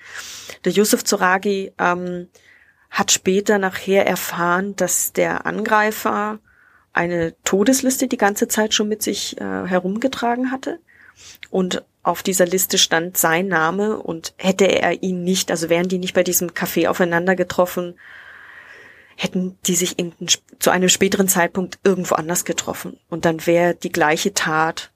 der 0.65 0.73
Yusuf 0.73 1.05
Zoragi 1.05 1.73
ähm, 1.79 2.29
hat 2.91 3.13
später 3.13 3.59
nachher 3.59 4.07
erfahren, 4.07 4.77
dass 4.77 5.13
der 5.13 5.47
Angreifer 5.47 6.39
eine 6.93 7.35
Todesliste 7.45 8.09
die 8.09 8.17
ganze 8.17 8.49
Zeit 8.49 8.75
schon 8.75 8.89
mit 8.89 9.03
sich 9.03 9.41
äh, 9.41 9.67
herumgetragen 9.67 10.51
hatte. 10.51 10.81
Und 11.51 11.85
auf 12.03 12.23
dieser 12.23 12.47
Liste 12.47 12.79
stand 12.79 13.17
sein 13.17 13.49
Name 13.49 13.99
und 13.99 14.35
hätte 14.39 14.67
er 14.67 15.03
ihn 15.03 15.23
nicht, 15.23 15.51
also 15.51 15.69
wären 15.69 15.89
die 15.89 15.99
nicht 15.99 16.15
bei 16.15 16.23
diesem 16.23 16.51
Café 16.51 16.89
aufeinander 16.89 17.37
getroffen, 17.37 17.95
hätten 19.17 19.59
die 19.67 19.75
sich 19.75 19.99
in, 19.99 20.15
zu 20.59 20.71
einem 20.71 20.89
späteren 20.89 21.29
Zeitpunkt 21.29 21.79
irgendwo 21.85 22.15
anders 22.15 22.47
getroffen. 22.47 22.99
Und 23.11 23.27
dann 23.27 23.47
wäre 23.47 23.75
die 23.75 23.93
gleiche 23.93 24.33
Tat 24.33 24.91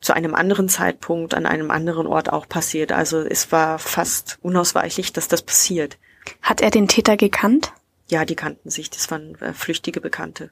zu 0.00 0.14
einem 0.14 0.34
anderen 0.34 0.68
Zeitpunkt 0.68 1.34
an 1.34 1.44
einem 1.44 1.70
anderen 1.70 2.06
Ort 2.06 2.32
auch 2.32 2.48
passiert. 2.48 2.92
Also 2.92 3.18
es 3.18 3.52
war 3.52 3.78
fast 3.78 4.38
unausweichlich, 4.40 5.12
dass 5.12 5.28
das 5.28 5.42
passiert. 5.42 5.98
Hat 6.40 6.60
er 6.60 6.70
den 6.70 6.88
Täter 6.88 7.16
gekannt? 7.16 7.72
Ja, 8.08 8.24
die 8.24 8.36
kannten 8.36 8.70
sich. 8.70 8.88
Das 8.90 9.10
waren 9.10 9.34
äh, 9.40 9.52
flüchtige 9.52 10.00
Bekannte. 10.00 10.50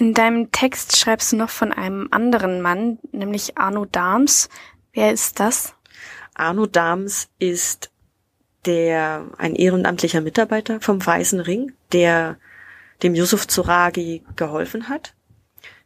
In 0.00 0.14
deinem 0.14 0.50
Text 0.50 0.96
schreibst 0.96 1.30
du 1.30 1.36
noch 1.36 1.50
von 1.50 1.74
einem 1.74 2.08
anderen 2.10 2.62
Mann, 2.62 2.98
nämlich 3.12 3.58
Arno 3.58 3.84
Dahms. 3.84 4.48
Wer 4.94 5.12
ist 5.12 5.38
das? 5.40 5.74
Arno 6.34 6.64
Dahms 6.64 7.28
ist 7.38 7.90
der, 8.64 9.26
ein 9.36 9.54
ehrenamtlicher 9.54 10.22
Mitarbeiter 10.22 10.80
vom 10.80 11.04
Weißen 11.04 11.40
Ring, 11.40 11.72
der 11.92 12.38
dem 13.02 13.14
Yusuf 13.14 13.46
Zuragi 13.46 14.24
geholfen 14.36 14.88
hat 14.88 15.14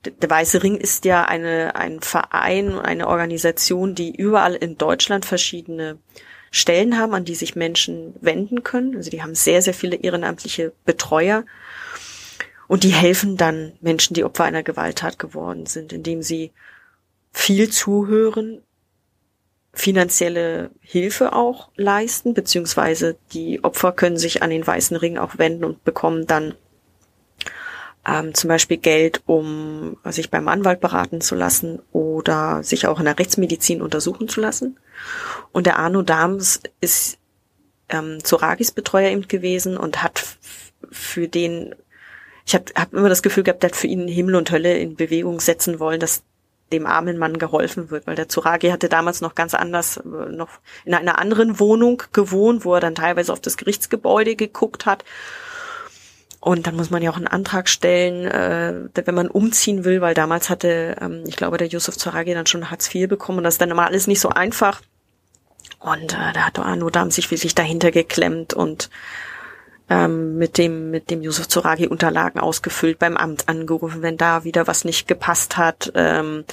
der 0.06 0.30
Weiße 0.30 0.62
Ring 0.62 0.76
ist 0.76 1.04
ja 1.04 1.24
eine, 1.24 1.76
ein 1.76 2.00
Verein, 2.00 2.78
eine 2.78 3.08
Organisation, 3.08 3.94
die 3.94 4.14
überall 4.14 4.54
in 4.54 4.76
Deutschland 4.76 5.24
verschiedene 5.24 5.98
Stellen 6.50 6.98
haben, 6.98 7.14
an 7.14 7.24
die 7.24 7.34
sich 7.34 7.56
Menschen 7.56 8.14
wenden 8.20 8.62
können. 8.62 8.96
Also 8.96 9.10
die 9.10 9.22
haben 9.22 9.34
sehr, 9.34 9.62
sehr 9.62 9.74
viele 9.74 9.96
ehrenamtliche 9.96 10.72
Betreuer. 10.84 11.44
Und 12.66 12.84
die 12.84 12.92
helfen 12.92 13.36
dann 13.36 13.72
Menschen, 13.80 14.14
die 14.14 14.24
Opfer 14.24 14.44
einer 14.44 14.62
Gewalttat 14.62 15.18
geworden 15.18 15.66
sind, 15.66 15.92
indem 15.92 16.22
sie 16.22 16.52
viel 17.32 17.70
zuhören, 17.70 18.62
finanzielle 19.72 20.70
Hilfe 20.80 21.32
auch 21.32 21.68
leisten, 21.76 22.32
beziehungsweise 22.32 23.16
die 23.32 23.62
Opfer 23.64 23.92
können 23.92 24.16
sich 24.16 24.42
an 24.42 24.50
den 24.50 24.66
Weißen 24.66 24.96
Ring 24.96 25.18
auch 25.18 25.38
wenden 25.38 25.64
und 25.64 25.84
bekommen 25.84 26.26
dann 26.26 26.54
ähm, 28.06 28.34
zum 28.34 28.48
Beispiel 28.48 28.76
Geld, 28.76 29.22
um 29.26 29.96
sich 30.04 30.30
beim 30.30 30.48
Anwalt 30.48 30.80
beraten 30.80 31.20
zu 31.20 31.34
lassen 31.34 31.80
oder 31.92 32.62
sich 32.62 32.86
auch 32.86 32.98
in 32.98 33.06
der 33.06 33.18
Rechtsmedizin 33.18 33.82
untersuchen 33.82 34.28
zu 34.28 34.40
lassen. 34.40 34.78
Und 35.52 35.66
der 35.66 35.78
Arno 35.78 36.02
Dahms 36.02 36.60
ist 36.80 37.18
ähm, 37.88 38.22
Zoragis 38.22 38.72
Betreuer 38.72 39.10
eben 39.10 39.26
gewesen 39.28 39.76
und 39.76 40.02
hat 40.02 40.24
für 40.90 41.28
den, 41.28 41.74
ich 42.46 42.54
habe 42.54 42.64
hab 42.74 42.92
immer 42.92 43.08
das 43.08 43.22
Gefühl 43.22 43.42
gehabt, 43.42 43.62
der 43.62 43.70
hat 43.70 43.76
für 43.76 43.86
ihn 43.86 44.08
Himmel 44.08 44.34
und 44.34 44.50
Hölle 44.50 44.78
in 44.78 44.96
Bewegung 44.96 45.40
setzen 45.40 45.80
wollen, 45.80 46.00
dass 46.00 46.22
dem 46.72 46.86
armen 46.86 47.18
Mann 47.18 47.38
geholfen 47.38 47.90
wird, 47.90 48.06
weil 48.06 48.16
der 48.16 48.28
Zoragi 48.28 48.70
hatte 48.70 48.88
damals 48.88 49.20
noch 49.20 49.34
ganz 49.34 49.54
anders, 49.54 49.98
äh, 49.98 50.02
noch 50.30 50.48
in 50.84 50.94
einer 50.94 51.18
anderen 51.18 51.60
Wohnung 51.60 52.02
gewohnt, 52.12 52.64
wo 52.64 52.74
er 52.74 52.80
dann 52.80 52.94
teilweise 52.94 53.32
auf 53.32 53.40
das 53.40 53.56
Gerichtsgebäude 53.56 54.36
geguckt 54.36 54.86
hat 54.86 55.04
Und 56.40 56.66
dann 56.66 56.76
muss 56.76 56.90
man 56.90 57.00
ja 57.02 57.10
auch 57.10 57.16
einen 57.16 57.26
Antrag 57.26 57.70
stellen, 57.70 58.26
äh, 58.26 58.88
wenn 58.92 59.14
man 59.14 59.28
umziehen 59.28 59.84
will, 59.84 60.02
weil 60.02 60.12
damals 60.14 60.50
hatte, 60.50 60.96
ähm, 61.00 61.24
ich 61.26 61.36
glaube, 61.36 61.56
der 61.56 61.68
Yusuf 61.68 61.96
Zoragi 61.96 62.34
dann 62.34 62.46
schon 62.46 62.70
Hartz 62.70 62.94
IV 62.94 63.08
bekommen 63.08 63.38
und 63.38 63.44
das 63.44 63.54
ist 63.54 63.62
dann 63.62 63.70
immer 63.70 63.86
alles 63.86 64.06
nicht 64.06 64.20
so 64.20 64.28
einfach. 64.28 64.82
Und 65.80 66.12
äh, 66.12 66.32
da 66.34 66.40
hat 66.46 66.58
Arno 66.58 66.90
Dahm 66.90 67.10
sich 67.10 67.30
wirklich 67.30 67.54
dahinter 67.54 67.90
geklemmt 67.90 68.52
und 68.52 68.90
ähm, 69.90 70.38
mit 70.38 70.58
dem 70.58 70.90
mit 70.90 71.10
dem 71.10 71.22
Yusuf 71.22 71.48
Zoragi 71.48 71.86
Unterlagen 71.86 72.40
ausgefüllt, 72.40 72.98
beim 72.98 73.16
Amt 73.16 73.48
angerufen, 73.48 74.02
wenn 74.02 74.16
da 74.16 74.44
wieder 74.44 74.66
was 74.66 74.84
nicht 74.84 75.06
gepasst 75.08 75.56
hat. 75.56 75.92
Ähm, 75.94 76.44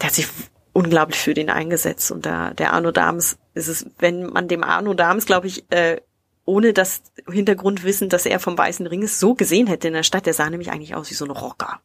der 0.00 0.08
hat 0.08 0.14
sich 0.14 0.28
unglaublich 0.72 1.18
für 1.18 1.34
den 1.34 1.50
eingesetzt 1.50 2.10
und 2.10 2.26
da 2.26 2.50
der 2.54 2.72
Arno 2.72 2.92
Dahms 2.92 3.38
ist 3.54 3.68
es, 3.68 3.86
wenn 3.98 4.24
man 4.26 4.48
dem 4.48 4.62
Arno 4.62 4.94
Dahms, 4.94 5.26
glaube 5.26 5.46
ich, 5.46 5.64
äh, 5.70 6.00
ohne 6.44 6.72
das 6.72 7.02
Hintergrundwissen, 7.30 8.08
dass 8.08 8.26
er 8.26 8.40
vom 8.40 8.56
Weißen 8.56 8.86
Ring 8.86 9.02
ist, 9.02 9.20
so 9.20 9.34
gesehen 9.34 9.66
hätte 9.66 9.88
in 9.88 9.94
der 9.94 10.02
Stadt, 10.02 10.26
der 10.26 10.34
sah 10.34 10.48
nämlich 10.48 10.70
eigentlich 10.70 10.94
aus 10.94 11.10
wie 11.10 11.14
so 11.14 11.24
ein 11.24 11.30
Rocker. 11.30 11.80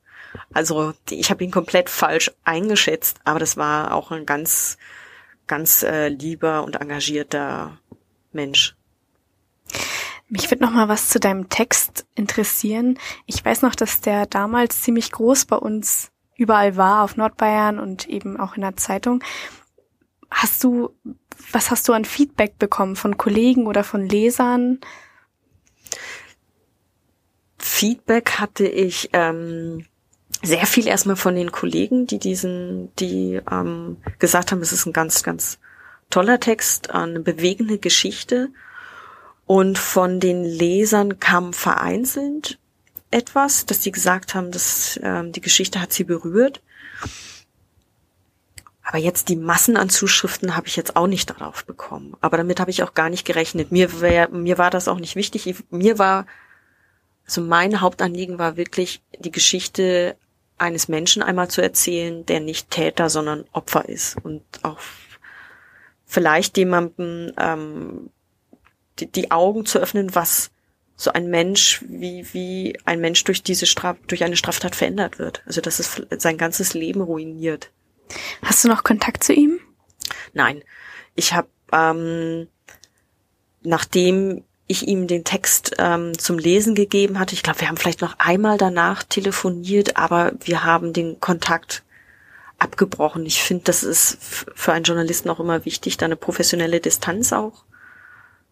Also 0.54 0.94
ich 1.10 1.30
habe 1.30 1.44
ihn 1.44 1.52
komplett 1.52 1.90
falsch 1.90 2.32
eingeschätzt, 2.44 3.20
aber 3.24 3.40
das 3.40 3.58
war 3.58 3.94
auch 3.94 4.12
ein 4.12 4.26
ganz, 4.26 4.78
ganz 5.48 5.84
äh, 5.84 6.10
lieber 6.10 6.64
und 6.64 6.76
engagierter 6.76 7.78
Mensch. 8.32 8.76
Mich 10.28 10.50
würde 10.50 10.64
noch 10.64 10.72
mal 10.72 10.88
was 10.88 11.10
zu 11.10 11.20
deinem 11.20 11.50
Text 11.50 12.06
interessieren. 12.16 12.98
Ich 13.26 13.44
weiß 13.44 13.62
noch, 13.62 13.76
dass 13.76 14.02
der 14.02 14.26
damals 14.26 14.82
ziemlich 14.82 15.12
groß 15.12 15.46
bei 15.46 15.58
uns 15.58 16.12
überall 16.36 16.76
war, 16.76 17.04
auf 17.04 17.16
Nordbayern 17.16 17.80
und 17.80 18.08
eben 18.08 18.40
auch 18.40 18.56
in 18.56 18.62
der 18.62 18.76
Zeitung. 18.76 19.24
Hast 20.32 20.64
du 20.64 20.94
was 21.52 21.72
hast 21.72 21.88
du 21.88 21.94
an 21.94 22.06
Feedback 22.06 22.58
bekommen 22.58 22.96
von 22.96 23.18
Kollegen 23.18 23.68
oder 23.68 23.84
von 23.84 24.08
Lesern? 24.08 24.80
Feedback 27.58 28.40
hatte 28.40 28.68
ich 28.68 29.10
ähm, 29.14 29.86
sehr 30.44 30.66
viel 30.66 30.88
erstmal 30.88 31.16
von 31.16 31.36
den 31.36 31.52
Kollegen, 31.52 32.08
die 32.08 32.20
diesen, 32.20 32.94
die 32.98 33.42
ähm, 33.50 33.98
gesagt 34.20 34.52
haben, 34.52 34.62
es 34.62 34.72
ist 34.72 34.86
ein 34.86 34.94
ganz, 34.94 35.24
ganz 35.24 35.60
toller 36.10 36.40
Text, 36.40 36.92
eine 36.92 37.20
bewegende 37.20 37.80
Geschichte. 37.80 38.50
Und 39.46 39.78
von 39.78 40.20
den 40.20 40.44
Lesern 40.44 41.20
kam 41.20 41.54
vereinzelt 41.54 42.58
etwas, 43.12 43.66
dass 43.66 43.84
sie 43.84 43.92
gesagt 43.92 44.36
haben, 44.36 44.52
dass 44.52 45.00
ähm, 45.02 45.32
die 45.32 45.42
Geschichte 45.42 45.80
hat 45.82 45.94
sie 45.94 46.04
berührt. 46.04 46.62
Aber 48.84 48.98
jetzt 48.98 49.30
die 49.30 49.36
Massen 49.36 49.78
an 49.78 49.90
Zuschriften 49.90 50.56
habe 50.56 50.68
ich 50.68 50.76
jetzt 50.76 50.96
auch 50.96 51.08
nicht 51.08 51.30
darauf 51.30 51.66
bekommen. 51.66 52.16
Aber 52.22 52.38
damit 52.38 52.60
habe 52.60 52.72
ich 52.72 52.84
auch 52.84 52.94
gar 52.94 53.10
nicht 53.10 53.26
gerechnet. 53.26 53.72
Mir, 53.72 54.02
wär, 54.02 54.30
mir 54.30 54.58
war 54.58 54.70
das 54.70 54.88
auch 54.88 55.00
nicht 55.00 55.16
wichtig. 55.16 55.48
Ich, 55.48 55.58
mir 55.70 55.98
war, 55.98 56.28
also 57.26 57.42
mein 57.42 57.82
Hauptanliegen 57.82 58.38
war 58.38 58.58
wirklich, 58.58 59.02
die 59.20 59.32
Geschichte 59.32 60.18
eines 60.58 60.88
Menschen 60.88 61.24
einmal 61.24 61.50
zu 61.50 61.62
erzählen, 61.62 62.26
der 62.26 62.40
nicht 62.40 62.70
Täter, 62.70 63.10
sondern 63.10 63.46
Opfer 63.54 63.90
ist. 63.90 64.18
Und 64.24 64.44
auch 64.62 64.80
vielleicht 66.06 66.58
jemandem 66.58 67.32
ähm, 67.38 68.10
die, 69.00 69.12
die 69.12 69.32
Augen 69.32 69.66
zu 69.66 69.80
öffnen, 69.80 70.16
was 70.16 70.52
so 70.96 71.12
ein 71.12 71.30
Mensch, 71.30 71.84
wie, 71.88 72.26
wie 72.34 72.78
ein 72.86 73.02
Mensch 73.02 73.24
durch 73.26 73.44
diese 73.44 73.66
Straf, 73.66 73.98
durch 74.08 74.24
eine 74.24 74.38
Straftat 74.38 74.76
verändert 74.76 75.20
wird. 75.20 75.44
Also 75.46 75.62
dass 75.62 75.80
es 75.80 76.02
sein 76.18 76.38
ganzes 76.38 76.74
Leben 76.74 77.02
ruiniert. 77.02 77.72
Hast 78.42 78.64
du 78.64 78.70
noch 78.70 78.84
Kontakt 78.84 79.24
zu 79.24 79.34
ihm? 79.34 79.60
Nein. 80.34 80.64
Ich 81.16 81.34
habe, 81.34 81.48
ähm, 81.72 82.48
nachdem 83.62 84.44
ich 84.68 84.88
ihm 84.88 85.08
den 85.08 85.24
Text 85.24 85.76
ähm, 85.80 86.18
zum 86.18 86.40
Lesen 86.40 86.76
gegeben 86.76 87.20
hatte, 87.20 87.36
ich 87.36 87.44
glaube, 87.44 87.62
wir 87.62 87.68
haben 87.68 87.78
vielleicht 87.78 88.02
noch 88.02 88.16
einmal 88.18 88.58
danach 88.58 89.04
telefoniert, 89.04 89.98
aber 89.98 90.34
wir 90.40 90.64
haben 90.64 90.94
den 90.94 91.20
Kontakt 91.20 91.84
abgebrochen. 92.58 93.26
Ich 93.26 93.44
finde, 93.44 93.66
das 93.66 93.84
ist 93.84 94.18
für 94.22 94.72
einen 94.72 94.86
Journalisten 94.86 95.30
auch 95.30 95.42
immer 95.42 95.66
wichtig, 95.66 95.98
da 95.98 96.06
eine 96.06 96.16
professionelle 96.16 96.80
Distanz 96.80 97.34
auch 97.34 97.65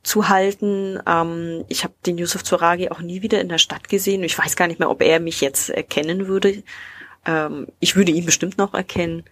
zu 0.04 0.30
halten. 0.30 1.00
Ähm, 1.08 1.66
ich 1.70 1.84
habe 1.84 1.94
den 2.06 2.18
Yusuf 2.18 2.44
Zoragi 2.44 2.90
auch 2.90 3.00
nie 3.00 3.22
wieder 3.22 3.42
in 3.42 3.50
der 3.50 3.58
Stadt 3.58 3.90
gesehen. 3.90 4.24
Ich 4.24 4.38
weiß 4.38 4.56
gar 4.56 4.68
nicht 4.68 4.80
mehr, 4.80 4.90
ob 4.90 5.02
er 5.02 5.20
mich 5.20 5.42
jetzt 5.42 5.70
erkennen 5.70 6.28
würde. 6.28 6.64
Ähm, 7.26 7.68
ich 7.80 7.96
würde 7.96 8.12
ihn 8.12 8.26
bestimmt 8.26 8.58
noch 8.58 8.74
erkennen. 8.74 9.24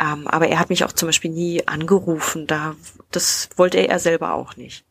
Ähm, 0.00 0.26
aber 0.26 0.48
er 0.48 0.58
hat 0.58 0.70
mich 0.70 0.84
auch 0.84 0.92
zum 0.92 1.08
Beispiel 1.08 1.30
nie 1.30 1.66
angerufen. 1.68 2.46
Da, 2.46 2.74
das 3.10 3.48
wollte 3.56 3.78
er 3.86 3.98
selber 3.98 4.34
auch 4.34 4.56
nicht. 4.56 4.84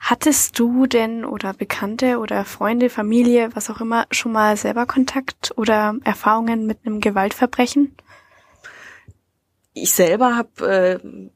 Hattest 0.00 0.58
du 0.58 0.86
denn 0.86 1.26
oder 1.26 1.52
Bekannte 1.52 2.18
oder 2.18 2.46
Freunde, 2.46 2.88
Familie, 2.88 3.50
was 3.54 3.68
auch 3.68 3.82
immer, 3.82 4.06
schon 4.10 4.32
mal 4.32 4.56
selber 4.56 4.86
Kontakt 4.86 5.52
oder 5.56 5.94
Erfahrungen 6.04 6.66
mit 6.66 6.78
einem 6.84 7.00
Gewaltverbrechen? 7.00 7.94
Ich 9.74 9.92
selber 9.92 10.36
habe 10.36 11.00
äh, 11.02 11.30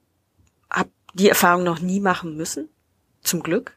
die 1.15 1.29
Erfahrung 1.29 1.65
noch 1.65 1.81
nie 1.81 2.01
machen 2.01 2.37
müssen, 2.37 2.69
zum 3.23 3.43
Glück. 3.43 3.77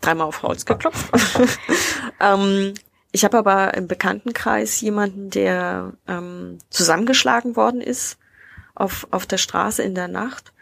Dreimal 0.00 0.26
auf 0.26 0.42
Holz 0.42 0.66
geklopft. 0.66 1.10
ähm, 2.20 2.74
ich 3.12 3.24
habe 3.24 3.38
aber 3.38 3.74
im 3.74 3.88
Bekanntenkreis 3.88 4.80
jemanden, 4.82 5.30
der 5.30 5.94
ähm, 6.06 6.58
zusammengeschlagen 6.68 7.56
worden 7.56 7.80
ist 7.80 8.18
auf, 8.74 9.06
auf 9.10 9.26
der 9.26 9.38
Straße 9.38 9.82
in 9.82 9.94
der 9.94 10.08
Nacht. 10.08 10.52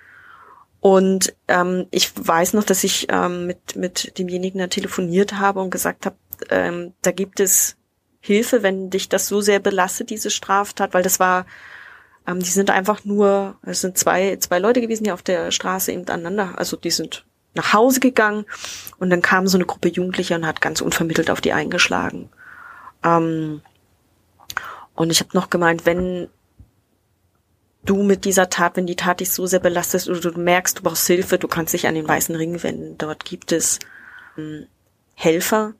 Und 0.81 1.35
ähm, 1.48 1.87
ich 1.90 2.12
weiß 2.14 2.53
noch, 2.53 2.62
dass 2.62 2.85
ich 2.85 3.09
ähm, 3.11 3.46
mit, 3.46 3.74
mit 3.74 4.18
demjenigen 4.18 4.59
da 4.59 4.68
telefoniert 4.68 5.35
habe 5.35 5.61
und 5.61 5.70
gesagt 5.70 6.07
habe, 6.07 6.16
ähm, 6.50 6.92
da 7.03 7.11
gibt 7.11 7.40
es 7.40 7.77
Hilfe, 8.20 8.62
wenn 8.62 8.90
dich 8.90 9.09
das 9.09 9.27
so 9.27 9.40
sehr 9.40 9.59
belastet, 9.59 10.11
diese 10.11 10.31
Straftat, 10.31 10.94
weil 10.94 11.03
das 11.03 11.18
war, 11.18 11.46
ähm, 12.26 12.40
die 12.40 12.50
sind 12.50 12.70
einfach 12.70 13.04
nur, 13.04 13.56
es 13.62 13.80
sind 13.80 13.98
zwei, 13.98 14.37
zwei 14.37 14.58
Leute 14.58 14.80
gewesen, 14.80 15.04
die 15.04 15.12
auf 15.12 15.22
der 15.22 15.50
Straße 15.50 15.92
eben 15.92 16.08
aneinander, 16.08 16.54
also 16.56 16.76
die 16.76 16.90
sind 16.90 17.24
nach 17.54 17.72
Hause 17.72 18.00
gegangen 18.00 18.44
und 18.98 19.10
dann 19.10 19.22
kam 19.22 19.46
so 19.46 19.56
eine 19.56 19.66
Gruppe 19.66 19.88
Jugendlicher 19.88 20.37
und 20.37 20.46
hat 20.46 20.60
ganz 20.60 20.80
unvermittelt 20.80 21.30
auf 21.30 21.40
die 21.40 21.52
eingeschlagen. 21.52 22.30
Ähm, 23.04 23.60
und 24.94 25.10
ich 25.10 25.20
habe 25.20 25.30
noch 25.34 25.50
gemeint, 25.50 25.87
wenn 25.87 26.28
du 27.84 28.02
mit 28.02 28.24
dieser 28.24 28.48
Tat, 28.48 28.76
wenn 28.76 28.87
die 28.87 28.96
Tat 28.96 29.20
dich 29.20 29.30
so 29.30 29.46
sehr 29.46 29.60
belastet 29.60 30.08
oder 30.08 30.20
du 30.20 30.40
merkst, 30.40 30.78
du 30.78 30.82
brauchst 30.82 31.06
Hilfe, 31.06 31.38
du 31.38 31.48
kannst 31.48 31.74
dich 31.74 31.87
an 31.87 31.94
den 31.94 32.08
Weißen 32.08 32.34
Ring 32.34 32.62
wenden. 32.62 32.96
Dort 32.98 33.24
gibt 33.24 33.52
es 33.52 33.78
ähm, 34.38 34.66
Helfer, 35.14 35.74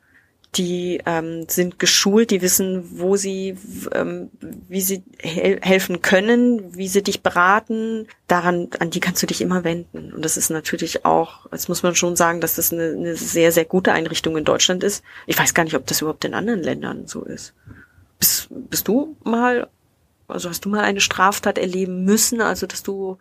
die 0.57 1.01
ähm, 1.07 1.47
sind 1.49 1.79
geschult, 1.79 2.31
die 2.31 2.43
wissen, 2.43 2.99
wo 2.99 3.17
sie, 3.17 3.57
ähm, 3.93 4.31
wie 4.69 4.81
sie 4.81 5.03
hel 5.21 5.61
helfen 5.61 6.03
können, 6.03 6.77
wie 6.77 6.89
sie 6.89 7.03
dich 7.03 7.23
beraten. 7.23 8.07
Daran, 8.29 8.69
an 8.79 8.91
die 8.91 9.01
kannst 9.01 9.23
du 9.23 9.27
dich 9.27 9.41
immer 9.41 9.65
wenden. 9.65 10.13
Und 10.13 10.25
das 10.25 10.37
ist 10.37 10.51
natürlich 10.51 11.05
auch, 11.05 11.51
jetzt 11.51 11.69
muss 11.69 11.83
man 11.83 11.95
schon 11.95 12.17
sagen, 12.17 12.41
dass 12.41 12.57
das 12.57 12.73
eine, 12.73 12.93
eine 12.93 13.17
sehr, 13.17 13.53
sehr 13.53 13.65
gute 13.65 13.93
Einrichtung 13.93 14.37
in 14.37 14.45
Deutschland 14.45 14.85
ist. 14.85 15.03
Ich 15.27 15.39
weiß 15.39 15.55
gar 15.55 15.65
nicht, 15.65 15.77
ob 15.77 15.87
das 15.87 16.01
überhaupt 16.01 16.25
in 16.25 16.35
anderen 16.35 16.63
Ländern 16.63 17.07
so 17.07 17.23
ist. 17.23 17.55
Bist, 18.19 18.49
bist 18.51 18.87
du 18.87 19.17
mal, 19.25 19.69
also 20.29 20.49
hast 20.49 20.65
du 20.65 20.69
mal 20.69 20.85
eine 20.85 21.01
Straftat 21.01 21.59
erleben 21.59 22.05
müssen, 22.05 22.41
also 22.41 22.67
dass 22.67 22.83
du 22.83 23.19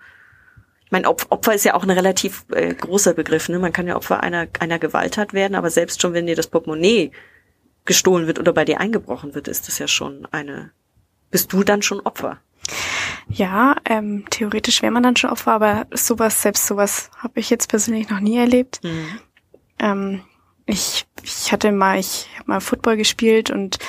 ich 0.94 1.02
meine, 1.02 1.10
Opfer 1.10 1.56
ist 1.56 1.66
ja 1.66 1.74
auch 1.74 1.82
ein 1.82 1.90
relativ 1.90 2.46
äh, 2.52 2.72
großer 2.72 3.16
Begriff. 3.16 3.50
Ne? 3.50 3.58
Man 3.58 3.74
kann 3.74 3.88
ja 3.88 3.96
Opfer 3.96 4.22
einer, 4.22 4.48
einer 4.60 4.78
Gewalttat 4.78 5.34
werden, 5.34 5.56
aber 5.56 5.72
selbst 5.72 6.00
schon, 6.00 6.14
wenn 6.14 6.28
dir 6.28 6.36
das 6.36 6.46
Portemonnaie 6.46 7.12
gestohlen 7.84 8.28
wird 8.28 8.38
oder 8.38 8.54
bei 8.54 8.64
dir 8.64 8.80
eingebrochen 8.80 9.34
wird, 9.34 9.48
ist 9.48 9.68
das 9.68 9.80
ja 9.80 9.88
schon 9.88 10.28
eine. 10.30 10.72
Bist 11.32 11.52
du 11.52 11.64
dann 11.64 11.82
schon 11.82 12.00
Opfer? 12.02 12.42
Ja, 13.28 13.76
ähm, 13.86 14.26
theoretisch 14.30 14.84
wäre 14.84 14.92
man 14.92 15.02
dann 15.02 15.16
schon 15.16 15.32
Opfer, 15.32 15.54
aber 15.54 15.88
sowas, 15.90 16.44
selbst 16.44 16.68
sowas 16.68 17.10
habe 17.18 17.40
ich 17.40 17.50
jetzt 17.50 17.70
persönlich 17.70 18.10
noch 18.10 18.20
nie 18.20 18.38
erlebt. 18.38 18.80
Mhm. 18.84 19.20
Ähm, 19.80 20.22
ich, 20.68 21.08
ich 21.24 21.52
hatte 21.52 21.72
mal, 21.72 21.98
ich 21.98 22.30
habe 22.38 22.52
mal 22.52 22.62
Football 22.62 22.98
gespielt 22.98 23.50
und 23.50 23.80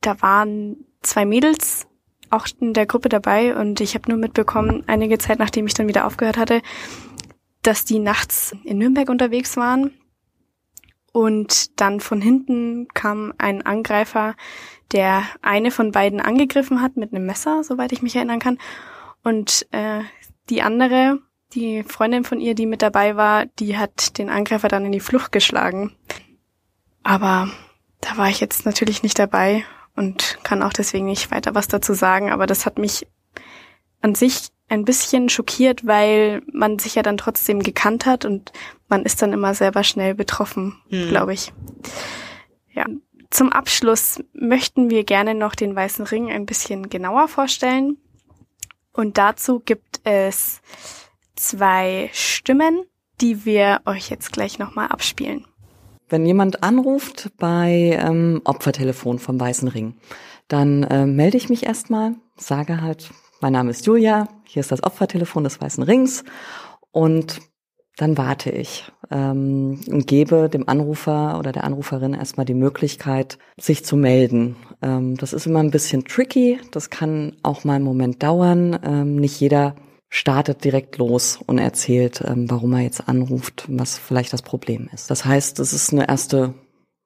da 0.00 0.20
waren 0.20 0.78
zwei 1.02 1.24
Mädels 1.24 1.86
auch 2.30 2.46
in 2.60 2.72
der 2.72 2.86
Gruppe 2.86 3.08
dabei 3.08 3.56
und 3.56 3.80
ich 3.80 3.94
habe 3.94 4.08
nur 4.08 4.18
mitbekommen, 4.18 4.84
einige 4.86 5.18
Zeit 5.18 5.38
nachdem 5.38 5.66
ich 5.66 5.74
dann 5.74 5.88
wieder 5.88 6.06
aufgehört 6.06 6.36
hatte, 6.36 6.62
dass 7.62 7.84
die 7.84 7.98
nachts 7.98 8.54
in 8.64 8.78
Nürnberg 8.78 9.08
unterwegs 9.08 9.56
waren 9.56 9.92
und 11.12 11.80
dann 11.80 12.00
von 12.00 12.20
hinten 12.20 12.88
kam 12.94 13.32
ein 13.38 13.62
Angreifer, 13.62 14.34
der 14.92 15.24
eine 15.42 15.70
von 15.70 15.92
beiden 15.92 16.20
angegriffen 16.20 16.82
hat 16.82 16.96
mit 16.96 17.12
einem 17.12 17.26
Messer, 17.26 17.64
soweit 17.64 17.92
ich 17.92 18.02
mich 18.02 18.16
erinnern 18.16 18.38
kann. 18.38 18.58
Und 19.22 19.66
äh, 19.72 20.00
die 20.48 20.62
andere, 20.62 21.18
die 21.52 21.82
Freundin 21.82 22.24
von 22.24 22.40
ihr, 22.40 22.54
die 22.54 22.66
mit 22.66 22.82
dabei 22.82 23.16
war, 23.16 23.46
die 23.46 23.76
hat 23.76 24.18
den 24.18 24.30
Angreifer 24.30 24.68
dann 24.68 24.84
in 24.84 24.92
die 24.92 25.00
Flucht 25.00 25.32
geschlagen. 25.32 25.96
Aber 27.02 27.48
da 28.00 28.16
war 28.16 28.28
ich 28.28 28.40
jetzt 28.40 28.64
natürlich 28.64 29.02
nicht 29.02 29.18
dabei 29.18 29.64
und 29.96 30.38
kann 30.42 30.62
auch 30.62 30.72
deswegen 30.72 31.06
nicht 31.06 31.30
weiter 31.30 31.54
was 31.54 31.68
dazu 31.68 31.94
sagen. 31.94 32.30
Aber 32.32 32.46
das 32.46 32.66
hat 32.66 32.78
mich 32.78 33.06
an 34.00 34.14
sich 34.14 34.48
ein 34.68 34.84
bisschen 34.84 35.28
schockiert, 35.28 35.86
weil 35.86 36.42
man 36.52 36.78
sich 36.78 36.94
ja 36.94 37.02
dann 37.02 37.16
trotzdem 37.16 37.62
gekannt 37.62 38.06
hat 38.06 38.24
und 38.24 38.52
man 38.88 39.04
ist 39.04 39.20
dann 39.20 39.32
immer 39.32 39.54
selber 39.54 39.82
schnell 39.82 40.14
betroffen, 40.14 40.76
hm. 40.88 41.08
glaube 41.08 41.34
ich. 41.34 41.52
Ja. 42.72 42.86
Zum 43.30 43.52
Abschluss 43.52 44.20
möchten 44.32 44.90
wir 44.90 45.04
gerne 45.04 45.34
noch 45.34 45.54
den 45.54 45.76
Weißen 45.76 46.04
Ring 46.04 46.30
ein 46.30 46.46
bisschen 46.46 46.88
genauer 46.88 47.28
vorstellen. 47.28 47.96
Und 48.92 49.18
dazu 49.18 49.60
gibt 49.60 50.00
es 50.02 50.60
zwei 51.36 52.10
Stimmen, 52.12 52.84
die 53.20 53.44
wir 53.44 53.82
euch 53.86 54.10
jetzt 54.10 54.32
gleich 54.32 54.58
nochmal 54.58 54.88
abspielen. 54.88 55.46
Wenn 56.10 56.26
jemand 56.26 56.64
anruft 56.64 57.30
bei 57.38 57.96
ähm, 58.00 58.42
Opfertelefon 58.44 59.20
vom 59.20 59.38
Weißen 59.38 59.68
Ring, 59.68 59.94
dann 60.48 60.82
äh, 60.82 61.06
melde 61.06 61.36
ich 61.36 61.48
mich 61.48 61.64
erstmal, 61.64 62.16
sage 62.36 62.82
halt, 62.82 63.10
mein 63.40 63.52
Name 63.52 63.70
ist 63.70 63.86
Julia, 63.86 64.28
hier 64.44 64.60
ist 64.60 64.72
das 64.72 64.82
Opfertelefon 64.82 65.44
des 65.44 65.60
Weißen 65.60 65.84
Rings 65.84 66.24
und 66.90 67.38
dann 67.96 68.18
warte 68.18 68.50
ich 68.50 68.90
ähm, 69.12 69.80
und 69.88 70.06
gebe 70.08 70.48
dem 70.48 70.68
Anrufer 70.68 71.38
oder 71.38 71.52
der 71.52 71.62
Anruferin 71.62 72.14
erstmal 72.14 72.46
die 72.46 72.54
Möglichkeit, 72.54 73.38
sich 73.56 73.84
zu 73.84 73.96
melden. 73.96 74.56
Ähm, 74.82 75.16
das 75.16 75.32
ist 75.32 75.46
immer 75.46 75.60
ein 75.60 75.70
bisschen 75.70 76.04
tricky, 76.04 76.58
das 76.72 76.90
kann 76.90 77.36
auch 77.44 77.62
mal 77.62 77.74
einen 77.74 77.84
Moment 77.84 78.22
dauern. 78.22 78.78
Ähm, 78.82 79.16
nicht 79.16 79.38
jeder 79.38 79.76
startet 80.10 80.64
direkt 80.64 80.98
los 80.98 81.38
und 81.46 81.58
erzählt, 81.58 82.22
ähm, 82.26 82.50
warum 82.50 82.74
er 82.74 82.80
jetzt 82.80 83.08
anruft, 83.08 83.66
was 83.68 83.96
vielleicht 83.96 84.32
das 84.32 84.42
Problem 84.42 84.90
ist. 84.92 85.10
Das 85.10 85.24
heißt, 85.24 85.58
es 85.60 85.72
ist 85.72 85.92
eine 85.92 86.08
erste 86.08 86.54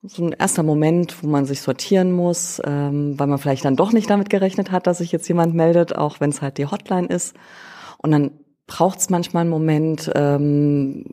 so 0.06 0.22
ein 0.26 0.32
erster 0.32 0.62
Moment, 0.62 1.22
wo 1.22 1.28
man 1.28 1.46
sich 1.46 1.62
sortieren 1.62 2.12
muss, 2.12 2.60
ähm, 2.64 3.18
weil 3.18 3.26
man 3.26 3.38
vielleicht 3.38 3.64
dann 3.64 3.76
doch 3.76 3.92
nicht 3.92 4.10
damit 4.10 4.28
gerechnet 4.28 4.70
hat, 4.70 4.86
dass 4.86 4.98
sich 4.98 5.12
jetzt 5.12 5.28
jemand 5.28 5.54
meldet, 5.54 5.96
auch 5.96 6.20
wenn 6.20 6.28
es 6.28 6.42
halt 6.42 6.58
die 6.58 6.66
Hotline 6.66 7.06
ist. 7.06 7.34
Und 7.98 8.10
dann 8.10 8.32
braucht 8.66 8.98
es 8.98 9.08
manchmal 9.08 9.42
einen 9.42 9.50
Moment, 9.50 10.10
ähm, 10.14 11.06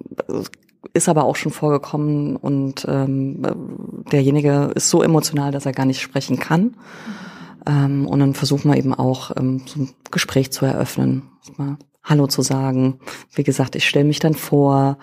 ist 0.93 1.07
aber 1.07 1.23
auch 1.23 1.37
schon 1.37 1.53
vorgekommen 1.53 2.35
und 2.35 2.85
ähm, 2.87 3.41
derjenige 4.11 4.71
ist 4.75 4.89
so 4.89 5.01
emotional, 5.03 5.51
dass 5.51 5.65
er 5.65 5.71
gar 5.71 5.85
nicht 5.85 6.01
sprechen 6.01 6.37
kann. 6.37 6.75
Ähm, 7.67 8.07
und 8.07 8.19
dann 8.19 8.33
versuchen 8.33 8.71
wir 8.71 8.77
eben 8.77 8.93
auch 8.93 9.31
ähm, 9.37 9.61
so 9.65 9.81
ein 9.81 9.89
Gespräch 10.11 10.51
zu 10.51 10.65
eröffnen, 10.65 11.29
mal 11.57 11.77
Hallo 12.03 12.27
zu 12.27 12.41
sagen. 12.41 12.99
Wie 13.33 13.43
gesagt, 13.43 13.75
ich 13.75 13.87
stelle 13.87 14.05
mich 14.05 14.19
dann 14.19 14.33
vor, 14.33 14.97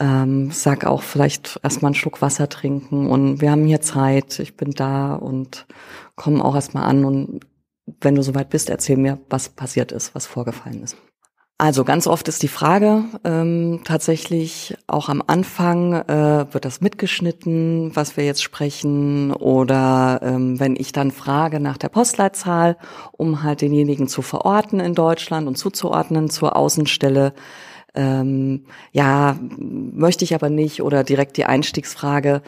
ähm, 0.00 0.50
sag 0.50 0.84
auch 0.84 1.02
vielleicht 1.02 1.60
erstmal 1.62 1.90
einen 1.90 1.94
Schluck 1.94 2.22
Wasser 2.22 2.48
trinken 2.48 3.08
und 3.08 3.40
wir 3.40 3.50
haben 3.50 3.66
hier 3.66 3.82
Zeit, 3.82 4.38
ich 4.38 4.56
bin 4.56 4.70
da 4.70 5.14
und 5.14 5.66
kommen 6.16 6.40
auch 6.40 6.54
erstmal 6.54 6.84
an 6.84 7.04
und 7.04 7.40
wenn 8.00 8.14
du 8.14 8.22
soweit 8.22 8.48
bist, 8.48 8.70
erzähl 8.70 8.96
mir, 8.96 9.18
was 9.28 9.50
passiert 9.50 9.92
ist, 9.92 10.14
was 10.14 10.26
vorgefallen 10.26 10.82
ist. 10.82 10.96
Also 11.62 11.84
ganz 11.84 12.08
oft 12.08 12.26
ist 12.26 12.42
die 12.42 12.48
Frage 12.48 13.04
ähm, 13.22 13.82
tatsächlich 13.84 14.74
auch 14.88 15.08
am 15.08 15.22
Anfang, 15.24 15.92
äh, 15.92 16.52
wird 16.52 16.64
das 16.64 16.80
mitgeschnitten, 16.80 17.94
was 17.94 18.16
wir 18.16 18.24
jetzt 18.24 18.42
sprechen? 18.42 19.32
Oder 19.32 20.18
ähm, 20.24 20.58
wenn 20.58 20.74
ich 20.74 20.90
dann 20.90 21.12
frage 21.12 21.60
nach 21.60 21.78
der 21.78 21.88
Postleitzahl, 21.88 22.76
um 23.12 23.44
halt 23.44 23.60
denjenigen 23.60 24.08
zu 24.08 24.22
verorten 24.22 24.80
in 24.80 24.96
Deutschland 24.96 25.46
und 25.46 25.56
zuzuordnen 25.56 26.30
zur 26.30 26.56
Außenstelle, 26.56 27.32
ähm, 27.94 28.64
ja, 28.90 29.36
möchte 29.60 30.24
ich 30.24 30.34
aber 30.34 30.50
nicht. 30.50 30.82
Oder 30.82 31.04
direkt 31.04 31.36
die 31.36 31.44
Einstiegsfrage, 31.44 32.42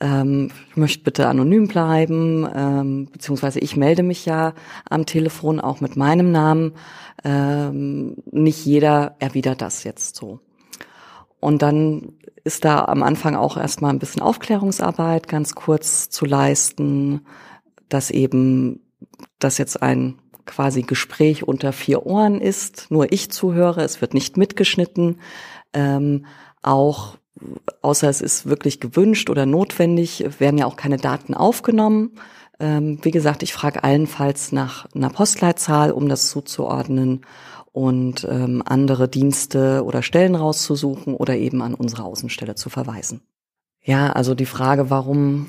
ähm, 0.00 0.50
ich 0.70 0.76
möchte 0.76 1.04
bitte 1.04 1.28
anonym 1.28 1.68
bleiben, 1.68 2.48
ähm, 2.54 3.08
beziehungsweise 3.12 3.60
ich 3.60 3.76
melde 3.76 4.02
mich 4.02 4.26
ja 4.26 4.54
am 4.88 5.06
Telefon 5.06 5.60
auch 5.60 5.80
mit 5.80 5.96
meinem 5.96 6.32
Namen. 6.32 6.72
Ähm, 7.24 8.16
nicht 8.30 8.64
jeder 8.64 9.16
erwidert 9.18 9.60
das 9.60 9.84
jetzt 9.84 10.16
so. 10.16 10.40
Und 11.40 11.62
dann 11.62 12.14
ist 12.44 12.64
da 12.64 12.84
am 12.84 13.02
Anfang 13.02 13.34
auch 13.34 13.56
erstmal 13.56 13.92
ein 13.92 13.98
bisschen 13.98 14.22
Aufklärungsarbeit 14.22 15.28
ganz 15.28 15.54
kurz 15.54 16.10
zu 16.10 16.24
leisten, 16.24 17.26
dass 17.88 18.10
eben 18.10 18.80
das 19.38 19.58
jetzt 19.58 19.82
ein 19.82 20.18
quasi 20.46 20.82
Gespräch 20.82 21.46
unter 21.46 21.72
vier 21.72 22.06
Ohren 22.06 22.40
ist, 22.40 22.90
nur 22.90 23.12
ich 23.12 23.30
zuhöre, 23.30 23.82
es 23.82 24.00
wird 24.00 24.14
nicht 24.14 24.36
mitgeschnitten, 24.36 25.20
ähm, 25.72 26.26
auch 26.62 27.16
außer 27.82 28.08
es 28.08 28.20
ist 28.20 28.46
wirklich 28.46 28.80
gewünscht 28.80 29.30
oder 29.30 29.46
notwendig, 29.46 30.24
werden 30.38 30.58
ja 30.58 30.66
auch 30.66 30.76
keine 30.76 30.96
Daten 30.96 31.34
aufgenommen. 31.34 32.12
Ähm, 32.60 32.98
wie 33.02 33.10
gesagt, 33.10 33.42
ich 33.42 33.52
frage 33.52 33.82
allenfalls 33.82 34.52
nach 34.52 34.86
einer 34.94 35.10
Postleitzahl, 35.10 35.90
um 35.90 36.08
das 36.08 36.28
zuzuordnen 36.28 37.22
und 37.72 38.26
ähm, 38.28 38.62
andere 38.64 39.08
Dienste 39.08 39.82
oder 39.84 40.02
Stellen 40.02 40.34
rauszusuchen 40.34 41.14
oder 41.14 41.36
eben 41.36 41.62
an 41.62 41.74
unsere 41.74 42.04
Außenstelle 42.04 42.54
zu 42.54 42.68
verweisen. 42.68 43.22
Ja, 43.82 44.12
also 44.12 44.34
die 44.34 44.46
Frage, 44.46 44.90
warum 44.90 45.48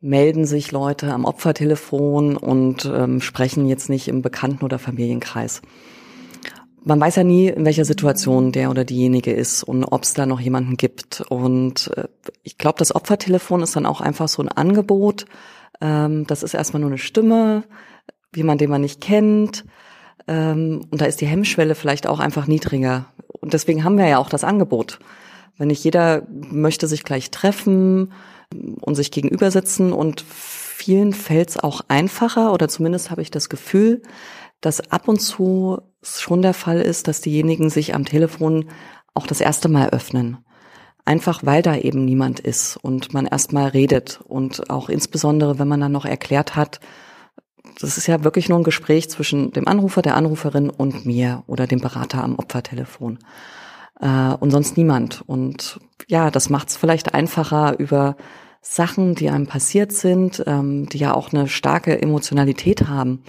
melden 0.00 0.44
sich 0.44 0.72
Leute 0.72 1.12
am 1.12 1.24
Opfertelefon 1.24 2.36
und 2.36 2.84
ähm, 2.84 3.20
sprechen 3.20 3.66
jetzt 3.66 3.88
nicht 3.88 4.08
im 4.08 4.22
Bekannten- 4.22 4.64
oder 4.64 4.78
Familienkreis 4.78 5.62
man 6.86 7.00
weiß 7.00 7.16
ja 7.16 7.24
nie, 7.24 7.48
in 7.48 7.64
welcher 7.64 7.84
Situation 7.84 8.52
der 8.52 8.70
oder 8.70 8.84
diejenige 8.84 9.32
ist 9.32 9.64
und 9.64 9.84
ob 9.84 10.04
es 10.04 10.14
da 10.14 10.24
noch 10.24 10.38
jemanden 10.38 10.76
gibt. 10.76 11.20
Und 11.28 11.90
äh, 11.96 12.04
ich 12.44 12.58
glaube, 12.58 12.78
das 12.78 12.94
Opfertelefon 12.94 13.60
ist 13.60 13.74
dann 13.74 13.86
auch 13.86 14.00
einfach 14.00 14.28
so 14.28 14.40
ein 14.40 14.48
Angebot. 14.48 15.26
Ähm, 15.80 16.26
das 16.26 16.42
ist 16.42 16.54
erstmal 16.54 16.80
nur 16.80 16.90
eine 16.90 16.98
Stimme, 16.98 17.64
jemand, 18.34 18.60
den 18.60 18.70
man 18.70 18.80
nicht 18.80 19.00
kennt. 19.00 19.64
Ähm, 20.28 20.86
und 20.90 21.00
da 21.00 21.06
ist 21.06 21.20
die 21.20 21.26
Hemmschwelle 21.26 21.74
vielleicht 21.74 22.06
auch 22.06 22.20
einfach 22.20 22.46
niedriger. 22.46 23.06
Und 23.28 23.52
deswegen 23.52 23.84
haben 23.84 23.98
wir 23.98 24.06
ja 24.06 24.18
auch 24.18 24.28
das 24.28 24.44
Angebot. 24.44 24.98
Wenn 25.58 25.68
nicht 25.68 25.84
jeder 25.84 26.26
möchte 26.28 26.86
sich 26.86 27.02
gleich 27.04 27.30
treffen 27.30 28.12
und 28.80 28.94
sich 28.94 29.10
gegenüber 29.10 29.50
sitzen 29.50 29.92
und 29.92 30.20
vielen 30.20 31.12
fällt 31.12 31.50
es 31.50 31.58
auch 31.58 31.80
einfacher 31.88 32.52
oder 32.52 32.68
zumindest 32.68 33.10
habe 33.10 33.22
ich 33.22 33.30
das 33.30 33.48
Gefühl, 33.48 34.02
dass 34.60 34.90
ab 34.90 35.08
und 35.08 35.20
zu 35.20 35.80
schon 36.02 36.42
der 36.42 36.54
Fall 36.54 36.80
ist, 36.80 37.08
dass 37.08 37.20
diejenigen 37.20 37.70
sich 37.70 37.94
am 37.94 38.04
Telefon 38.04 38.66
auch 39.14 39.26
das 39.26 39.40
erste 39.40 39.68
Mal 39.68 39.90
öffnen. 39.90 40.38
Einfach 41.06 41.40
weil 41.44 41.62
da 41.62 41.76
eben 41.76 42.04
niemand 42.04 42.40
ist 42.40 42.76
und 42.76 43.14
man 43.14 43.26
erstmal 43.26 43.68
redet 43.68 44.20
und 44.24 44.70
auch 44.70 44.88
insbesondere, 44.88 45.60
wenn 45.60 45.68
man 45.68 45.80
dann 45.80 45.92
noch 45.92 46.04
erklärt 46.04 46.56
hat, 46.56 46.80
das 47.80 47.96
ist 47.96 48.08
ja 48.08 48.24
wirklich 48.24 48.48
nur 48.48 48.58
ein 48.58 48.64
Gespräch 48.64 49.08
zwischen 49.08 49.52
dem 49.52 49.68
Anrufer, 49.68 50.02
der 50.02 50.16
Anruferin 50.16 50.68
und 50.68 51.06
mir 51.06 51.44
oder 51.46 51.68
dem 51.68 51.80
Berater 51.80 52.24
am 52.24 52.34
Opfertelefon. 52.36 53.20
Äh, 54.00 54.34
und 54.40 54.50
sonst 54.50 54.76
niemand. 54.76 55.22
Und 55.26 55.78
ja, 56.08 56.32
das 56.32 56.50
macht 56.50 56.70
es 56.70 56.76
vielleicht 56.76 57.14
einfacher 57.14 57.78
über 57.78 58.16
Sachen, 58.60 59.14
die 59.14 59.30
einem 59.30 59.46
passiert 59.46 59.92
sind, 59.92 60.42
ähm, 60.44 60.88
die 60.88 60.98
ja 60.98 61.14
auch 61.14 61.32
eine 61.32 61.46
starke 61.46 62.02
Emotionalität 62.02 62.88
haben, 62.88 63.22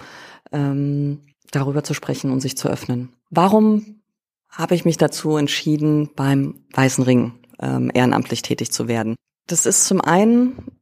ähm, 0.50 1.20
darüber 1.52 1.84
zu 1.84 1.94
sprechen 1.94 2.32
und 2.32 2.40
sich 2.40 2.56
zu 2.56 2.68
öffnen. 2.68 3.10
Warum 3.30 4.00
habe 4.48 4.74
ich 4.74 4.84
mich 4.84 4.96
dazu 4.96 5.36
entschieden, 5.36 6.10
beim 6.16 6.64
Weißen 6.72 7.04
Ring 7.04 7.34
ähm, 7.60 7.90
ehrenamtlich 7.92 8.42
tätig 8.42 8.72
zu 8.72 8.88
werden? 8.88 9.16
Das 9.46 9.66
ist 9.66 9.86
zum 9.86 10.00
einen 10.00 10.78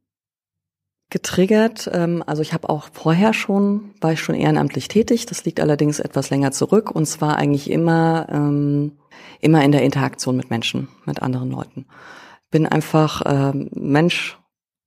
getriggert. 1.09 1.89
Ähm, 1.93 2.23
also 2.25 2.41
ich 2.41 2.53
habe 2.53 2.69
auch 2.69 2.89
vorher 2.91 3.33
schon, 3.33 3.93
war 4.01 4.13
ich 4.13 4.19
schon 4.19 4.35
ehrenamtlich 4.35 4.87
tätig. 4.87 5.25
Das 5.25 5.45
liegt 5.45 5.59
allerdings 5.59 5.99
etwas 5.99 6.29
länger 6.29 6.51
zurück 6.51 6.91
und 6.91 7.05
zwar 7.05 7.37
eigentlich 7.37 7.69
immer, 7.69 8.27
ähm, 8.29 8.97
immer 9.39 9.63
in 9.63 9.71
der 9.71 9.83
Interaktion 9.83 10.35
mit 10.35 10.49
Menschen, 10.49 10.89
mit 11.05 11.21
anderen 11.21 11.49
Leuten. 11.49 11.85
Bin 12.51 12.65
einfach 12.65 13.21
ähm, 13.25 13.69
Mensch 13.73 14.37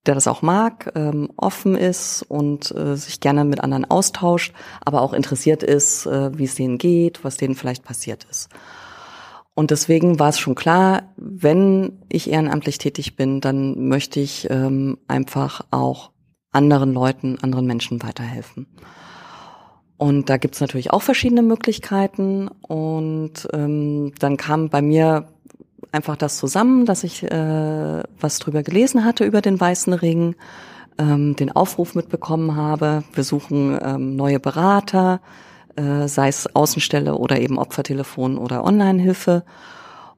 der 0.07 0.15
das 0.15 0.27
auch 0.27 0.43
mag, 0.43 0.93
ähm, 0.95 1.31
offen 1.37 1.77
ist 1.77 2.23
und 2.23 2.75
äh, 2.75 2.97
sich 2.97 3.21
gerne 3.21 3.45
mit 3.45 3.61
anderen 3.61 3.85
austauscht, 3.85 4.55
aber 4.81 5.03
auch 5.03 5.13
interessiert 5.13 5.63
ist, 5.63 6.07
äh, 6.07 6.37
wie 6.37 6.45
es 6.45 6.55
denen 6.55 6.79
geht, 6.79 7.23
was 7.23 7.37
denen 7.37 7.55
vielleicht 7.55 7.85
passiert 7.85 8.25
ist. 8.31 8.49
Und 9.61 9.71
deswegen 9.71 10.19
war 10.19 10.31
es 10.31 10.39
schon 10.39 10.55
klar, 10.55 11.13
wenn 11.19 11.99
ich 12.09 12.31
ehrenamtlich 12.31 12.79
tätig 12.79 13.15
bin, 13.15 13.43
dann 13.43 13.89
möchte 13.89 14.19
ich 14.19 14.49
ähm, 14.49 14.97
einfach 15.07 15.61
auch 15.71 16.13
anderen 16.51 16.95
Leuten, 16.95 17.37
anderen 17.43 17.67
Menschen 17.67 18.03
weiterhelfen. 18.03 18.69
Und 19.99 20.31
da 20.31 20.39
gibt's 20.39 20.63
natürlich 20.63 20.95
auch 20.95 21.03
verschiedene 21.03 21.43
Möglichkeiten. 21.43 22.49
Und 22.49 23.49
ähm, 23.53 24.15
dann 24.19 24.39
kam 24.39 24.71
bei 24.71 24.81
mir 24.81 25.29
einfach 25.93 26.17
das 26.17 26.39
zusammen, 26.39 26.87
dass 26.87 27.05
ich 27.05 27.23
äh, 27.25 28.03
was 28.19 28.39
drüber 28.39 28.63
gelesen 28.63 29.05
hatte 29.05 29.27
über 29.27 29.43
den 29.43 29.61
Weißen 29.61 29.93
Ring, 29.93 30.37
ähm, 30.97 31.37
den 31.37 31.53
Aufruf 31.53 31.95
mitbekommen 31.95 32.57
habe. 32.57 33.05
Wir 33.13 33.25
suchen 33.25 33.79
ähm, 33.83 34.17
neue 34.17 34.41
Berater, 34.41 35.21
äh, 35.77 36.09
sei 36.09 36.29
es 36.29 36.55
Außenstelle 36.55 37.15
oder 37.15 37.41
eben 37.41 37.59
Opfertelefon 37.59 38.39
oder 38.39 38.65
Online-Hilfe. 38.65 39.45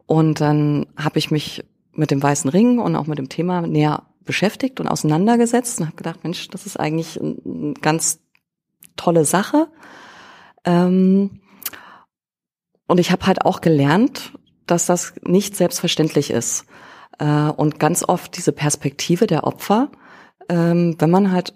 Und 0.06 0.40
dann 0.40 0.86
habe 0.96 1.18
ich 1.18 1.30
mich 1.30 1.64
mit 1.92 2.10
dem 2.10 2.22
Weißen 2.22 2.50
Ring 2.50 2.78
und 2.78 2.96
auch 2.96 3.06
mit 3.06 3.18
dem 3.18 3.28
Thema 3.28 3.62
näher 3.62 4.04
beschäftigt 4.24 4.80
und 4.80 4.88
auseinandergesetzt 4.88 5.80
und 5.80 5.86
habe 5.86 5.96
gedacht, 5.96 6.22
Mensch, 6.22 6.48
das 6.48 6.66
ist 6.66 6.78
eigentlich 6.78 7.20
eine 7.20 7.74
ganz 7.80 8.20
tolle 8.96 9.24
Sache. 9.24 9.68
Ähm, 10.64 11.40
und 12.86 12.98
ich 12.98 13.10
habe 13.10 13.26
halt 13.26 13.44
auch 13.44 13.60
gelernt, 13.60 14.32
dass 14.66 14.86
das 14.86 15.14
nicht 15.22 15.56
selbstverständlich 15.56 16.30
ist. 16.30 16.66
Äh, 17.18 17.24
und 17.24 17.78
ganz 17.78 18.04
oft 18.06 18.36
diese 18.36 18.52
Perspektive 18.52 19.26
der 19.26 19.44
Opfer, 19.44 19.90
ähm, 20.48 20.96
wenn 20.98 21.10
man 21.10 21.32
halt 21.32 21.54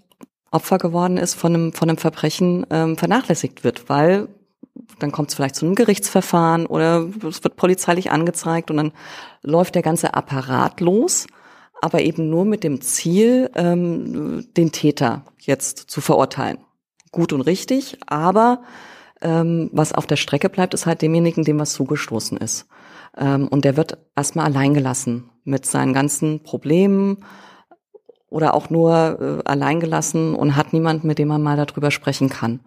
Opfer 0.50 0.78
geworden 0.78 1.16
ist 1.16 1.34
von 1.34 1.54
einem, 1.54 1.72
von 1.72 1.88
einem 1.88 1.98
Verbrechen, 1.98 2.66
ähm, 2.70 2.96
vernachlässigt 2.96 3.64
wird, 3.64 3.88
weil 3.88 4.28
dann 4.98 5.12
kommt 5.12 5.30
es 5.30 5.34
vielleicht 5.34 5.56
zu 5.56 5.66
einem 5.66 5.74
Gerichtsverfahren 5.74 6.66
oder 6.66 7.08
es 7.28 7.42
wird 7.42 7.56
polizeilich 7.56 8.10
angezeigt 8.10 8.70
und 8.70 8.76
dann 8.76 8.92
läuft 9.42 9.74
der 9.74 9.82
ganze 9.82 10.14
Apparat 10.14 10.80
los, 10.80 11.26
aber 11.80 12.00
eben 12.02 12.30
nur 12.30 12.44
mit 12.44 12.64
dem 12.64 12.80
Ziel, 12.80 13.50
ähm, 13.54 14.46
den 14.56 14.72
Täter 14.72 15.24
jetzt 15.40 15.90
zu 15.90 16.00
verurteilen. 16.00 16.58
Gut 17.12 17.32
und 17.32 17.42
richtig, 17.42 17.98
aber 18.06 18.62
ähm, 19.20 19.70
was 19.72 19.92
auf 19.92 20.06
der 20.06 20.16
Strecke 20.16 20.48
bleibt, 20.48 20.74
ist 20.74 20.86
halt 20.86 21.02
demjenigen, 21.02 21.44
dem 21.44 21.58
was 21.58 21.72
zugestoßen 21.72 22.38
ist. 22.38 22.66
Ähm, 23.16 23.48
und 23.48 23.64
der 23.64 23.76
wird 23.76 23.98
erstmal 24.14 24.46
allein 24.46 24.74
gelassen 24.74 25.30
mit 25.44 25.64
seinen 25.64 25.92
ganzen 25.92 26.42
Problemen 26.42 27.24
oder 28.28 28.54
auch 28.54 28.70
nur 28.70 29.42
äh, 29.44 29.48
allein 29.48 29.80
gelassen 29.80 30.34
und 30.34 30.56
hat 30.56 30.72
niemanden, 30.72 31.06
mit 31.06 31.18
dem 31.18 31.28
man 31.28 31.42
mal 31.42 31.56
darüber 31.56 31.90
sprechen 31.90 32.28
kann. 32.28 32.60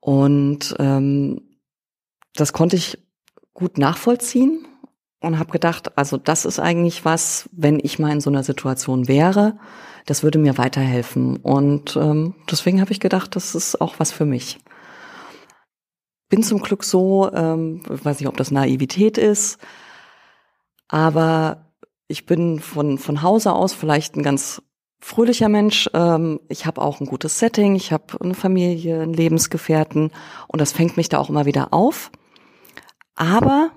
Und 0.00 0.74
ähm, 0.78 1.42
das 2.34 2.52
konnte 2.52 2.76
ich 2.76 2.98
gut 3.54 3.78
nachvollziehen 3.78 4.66
und 5.20 5.38
habe 5.38 5.52
gedacht, 5.52 5.96
also 5.96 6.16
das 6.16 6.44
ist 6.44 6.58
eigentlich 6.58 7.04
was, 7.04 7.48
wenn 7.52 7.78
ich 7.82 7.98
mal 7.98 8.12
in 8.12 8.20
so 8.20 8.30
einer 8.30 8.42
Situation 8.42 9.08
wäre, 9.08 9.58
das 10.06 10.22
würde 10.22 10.38
mir 10.38 10.58
weiterhelfen. 10.58 11.36
Und 11.36 11.96
ähm, 11.96 12.34
deswegen 12.50 12.80
habe 12.80 12.92
ich 12.92 13.00
gedacht, 13.00 13.36
das 13.36 13.54
ist 13.54 13.80
auch 13.80 13.94
was 13.98 14.10
für 14.10 14.24
mich. 14.24 14.58
Bin 16.28 16.42
zum 16.42 16.60
Glück 16.60 16.82
so, 16.82 17.30
ähm, 17.32 17.82
weiß 17.86 18.18
nicht, 18.18 18.28
ob 18.28 18.36
das 18.36 18.50
Naivität 18.50 19.18
ist, 19.18 19.58
aber 20.88 21.61
ich 22.12 22.26
bin 22.26 22.60
von, 22.60 22.98
von 22.98 23.22
Hause 23.22 23.52
aus 23.52 23.72
vielleicht 23.72 24.16
ein 24.16 24.22
ganz 24.22 24.62
fröhlicher 25.00 25.48
Mensch. 25.48 25.88
Ähm, 25.94 26.40
ich 26.48 26.66
habe 26.66 26.80
auch 26.80 27.00
ein 27.00 27.06
gutes 27.06 27.38
Setting, 27.38 27.74
ich 27.74 27.90
habe 27.90 28.20
eine 28.20 28.34
Familie, 28.34 29.00
einen 29.00 29.14
Lebensgefährten 29.14 30.12
und 30.46 30.60
das 30.60 30.72
fängt 30.72 30.96
mich 30.96 31.08
da 31.08 31.18
auch 31.18 31.30
immer 31.30 31.46
wieder 31.46 31.72
auf. 31.72 32.12
Aber 33.14 33.70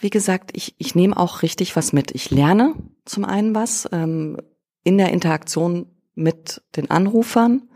wie 0.00 0.08
gesagt, 0.08 0.52
ich, 0.54 0.74
ich 0.78 0.94
nehme 0.94 1.16
auch 1.16 1.42
richtig 1.42 1.76
was 1.76 1.92
mit. 1.92 2.12
Ich 2.12 2.30
lerne 2.30 2.74
zum 3.04 3.24
einen 3.24 3.54
was 3.54 3.88
ähm, 3.92 4.38
in 4.84 4.96
der 4.96 5.12
Interaktion 5.12 5.86
mit 6.14 6.62
den 6.76 6.90
Anrufern, 6.90 7.68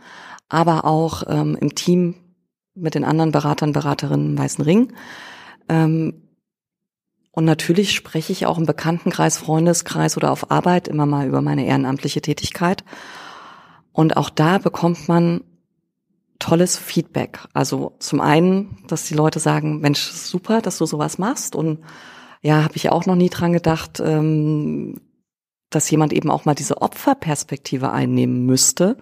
aber 0.48 0.84
auch 0.84 1.24
ähm, 1.26 1.58
im 1.60 1.74
Team 1.74 2.14
mit 2.74 2.94
den 2.94 3.04
anderen 3.04 3.32
Beratern, 3.32 3.72
Beraterinnen 3.72 4.30
im 4.30 4.38
Weißen 4.38 4.64
Ring. 4.64 4.92
Ähm, 5.68 6.23
und 7.34 7.44
natürlich 7.44 7.92
spreche 7.92 8.32
ich 8.32 8.46
auch 8.46 8.58
im 8.58 8.66
Bekanntenkreis, 8.66 9.38
Freundeskreis 9.38 10.16
oder 10.16 10.30
auf 10.30 10.52
Arbeit 10.52 10.86
immer 10.86 11.04
mal 11.04 11.26
über 11.26 11.42
meine 11.42 11.66
ehrenamtliche 11.66 12.22
Tätigkeit. 12.22 12.84
Und 13.92 14.16
auch 14.16 14.30
da 14.30 14.58
bekommt 14.58 15.08
man 15.08 15.42
tolles 16.38 16.76
Feedback. 16.76 17.40
Also 17.52 17.96
zum 17.98 18.20
einen, 18.20 18.78
dass 18.86 19.06
die 19.06 19.14
Leute 19.14 19.40
sagen, 19.40 19.80
Mensch, 19.80 20.00
super, 20.00 20.62
dass 20.62 20.78
du 20.78 20.86
sowas 20.86 21.18
machst. 21.18 21.56
Und 21.56 21.80
ja, 22.40 22.62
habe 22.62 22.76
ich 22.76 22.90
auch 22.90 23.04
noch 23.04 23.16
nie 23.16 23.30
dran 23.30 23.52
gedacht, 23.52 23.98
ähm, 23.98 25.00
dass 25.70 25.90
jemand 25.90 26.12
eben 26.12 26.30
auch 26.30 26.44
mal 26.44 26.54
diese 26.54 26.82
Opferperspektive 26.82 27.90
einnehmen 27.90 28.46
müsste, 28.46 28.96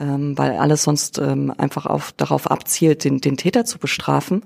ähm, 0.00 0.38
weil 0.38 0.56
alles 0.56 0.84
sonst 0.84 1.18
ähm, 1.18 1.52
einfach 1.58 1.84
auf, 1.84 2.12
darauf 2.12 2.50
abzielt, 2.50 3.04
den, 3.04 3.20
den 3.20 3.36
Täter 3.36 3.66
zu 3.66 3.78
bestrafen. 3.78 4.44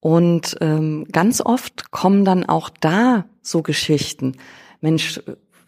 Und 0.00 0.56
ähm, 0.60 1.06
ganz 1.12 1.40
oft 1.40 1.90
kommen 1.90 2.24
dann 2.24 2.44
auch 2.46 2.70
da 2.80 3.26
so 3.42 3.62
Geschichten. 3.62 4.36
Mensch, 4.80 5.20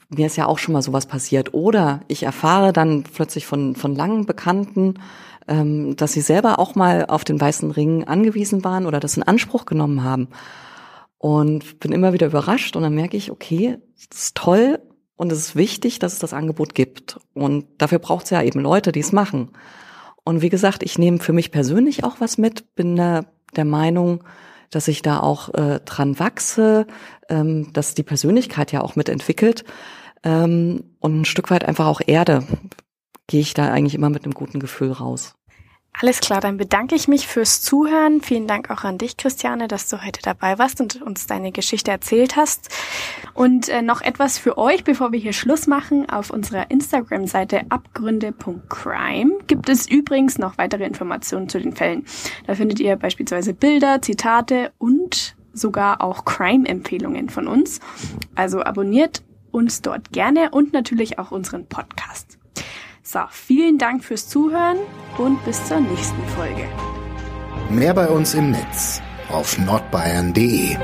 mir 0.08 0.26
ist 0.26 0.36
ja 0.36 0.46
auch 0.46 0.58
schon 0.58 0.72
mal 0.72 0.82
sowas 0.82 1.06
passiert. 1.06 1.54
Oder 1.54 2.00
ich 2.08 2.22
erfahre 2.22 2.72
dann 2.72 3.02
plötzlich 3.02 3.46
von, 3.46 3.76
von 3.76 3.94
langen 3.94 4.26
Bekannten, 4.26 4.94
ähm, 5.48 5.96
dass 5.96 6.12
sie 6.12 6.20
selber 6.20 6.58
auch 6.58 6.74
mal 6.74 7.06
auf 7.06 7.24
den 7.24 7.40
weißen 7.40 7.70
Ring 7.70 8.04
angewiesen 8.04 8.64
waren 8.64 8.86
oder 8.86 9.00
das 9.00 9.16
in 9.16 9.22
Anspruch 9.22 9.66
genommen 9.66 10.02
haben. 10.02 10.28
Und 11.18 11.78
bin 11.78 11.92
immer 11.92 12.12
wieder 12.12 12.26
überrascht 12.26 12.74
und 12.74 12.82
dann 12.82 12.94
merke 12.94 13.16
ich, 13.16 13.30
okay, 13.30 13.78
das 14.10 14.24
ist 14.24 14.34
toll 14.34 14.80
und 15.14 15.30
es 15.30 15.38
ist 15.38 15.56
wichtig, 15.56 15.98
dass 15.98 16.14
es 16.14 16.18
das 16.18 16.32
Angebot 16.32 16.74
gibt. 16.74 17.20
Und 17.32 17.66
dafür 17.78 18.00
braucht 18.00 18.24
es 18.24 18.30
ja 18.30 18.42
eben 18.42 18.60
Leute, 18.60 18.90
die 18.90 19.00
es 19.00 19.12
machen. 19.12 19.50
Und 20.24 20.42
wie 20.42 20.48
gesagt, 20.48 20.82
ich 20.82 20.98
nehme 20.98 21.18
für 21.18 21.32
mich 21.32 21.50
persönlich 21.50 22.02
auch 22.02 22.16
was 22.18 22.38
mit, 22.38 22.74
bin 22.74 22.96
da 22.96 23.24
der 23.56 23.64
Meinung, 23.64 24.24
dass 24.70 24.88
ich 24.88 25.02
da 25.02 25.20
auch 25.20 25.52
äh, 25.54 25.80
dran 25.84 26.18
wachse, 26.18 26.86
ähm, 27.28 27.72
dass 27.72 27.94
die 27.94 28.02
Persönlichkeit 28.02 28.72
ja 28.72 28.80
auch 28.80 28.96
mitentwickelt 28.96 29.64
ähm, 30.24 30.84
und 31.00 31.20
ein 31.20 31.24
Stück 31.24 31.50
weit 31.50 31.64
einfach 31.64 31.86
auch 31.86 32.00
Erde. 32.04 32.44
Gehe 33.26 33.40
ich 33.40 33.54
da 33.54 33.70
eigentlich 33.70 33.94
immer 33.94 34.10
mit 34.10 34.24
einem 34.24 34.34
guten 34.34 34.60
Gefühl 34.60 34.92
raus. 34.92 35.34
Alles 36.00 36.20
klar, 36.20 36.40
dann 36.40 36.56
bedanke 36.56 36.94
ich 36.94 37.06
mich 37.06 37.28
fürs 37.28 37.60
Zuhören. 37.60 38.22
Vielen 38.22 38.48
Dank 38.48 38.70
auch 38.70 38.82
an 38.82 38.98
dich, 38.98 39.16
Christiane, 39.16 39.68
dass 39.68 39.88
du 39.88 40.04
heute 40.04 40.20
dabei 40.22 40.58
warst 40.58 40.80
und 40.80 41.00
uns 41.02 41.26
deine 41.26 41.52
Geschichte 41.52 41.90
erzählt 41.90 42.34
hast. 42.34 42.70
Und 43.34 43.68
äh, 43.68 43.82
noch 43.82 44.00
etwas 44.00 44.38
für 44.38 44.58
euch, 44.58 44.84
bevor 44.84 45.12
wir 45.12 45.20
hier 45.20 45.34
Schluss 45.34 45.66
machen. 45.66 46.08
Auf 46.08 46.30
unserer 46.30 46.70
Instagram-Seite 46.70 47.66
abgründe.crime 47.68 49.38
gibt 49.46 49.68
es 49.68 49.88
übrigens 49.88 50.38
noch 50.38 50.58
weitere 50.58 50.84
Informationen 50.86 51.48
zu 51.48 51.60
den 51.60 51.76
Fällen. 51.76 52.06
Da 52.46 52.54
findet 52.54 52.80
ihr 52.80 52.96
beispielsweise 52.96 53.52
Bilder, 53.52 54.00
Zitate 54.02 54.72
und 54.78 55.36
sogar 55.52 56.00
auch 56.00 56.24
Crime-Empfehlungen 56.24 57.28
von 57.28 57.46
uns. 57.46 57.80
Also 58.34 58.62
abonniert 58.62 59.22
uns 59.50 59.82
dort 59.82 60.10
gerne 60.10 60.50
und 60.50 60.72
natürlich 60.72 61.18
auch 61.18 61.30
unseren 61.30 61.66
Podcast. 61.66 62.38
So, 63.12 63.20
vielen 63.30 63.76
Dank 63.76 64.02
fürs 64.02 64.26
Zuhören 64.26 64.78
und 65.18 65.44
bis 65.44 65.62
zur 65.66 65.80
nächsten 65.80 66.26
Folge. 66.28 66.66
Mehr 67.68 67.92
bei 67.92 68.08
uns 68.08 68.32
im 68.32 68.52
Netz 68.52 69.02
auf 69.28 69.58
nordbayern.de 69.58 70.78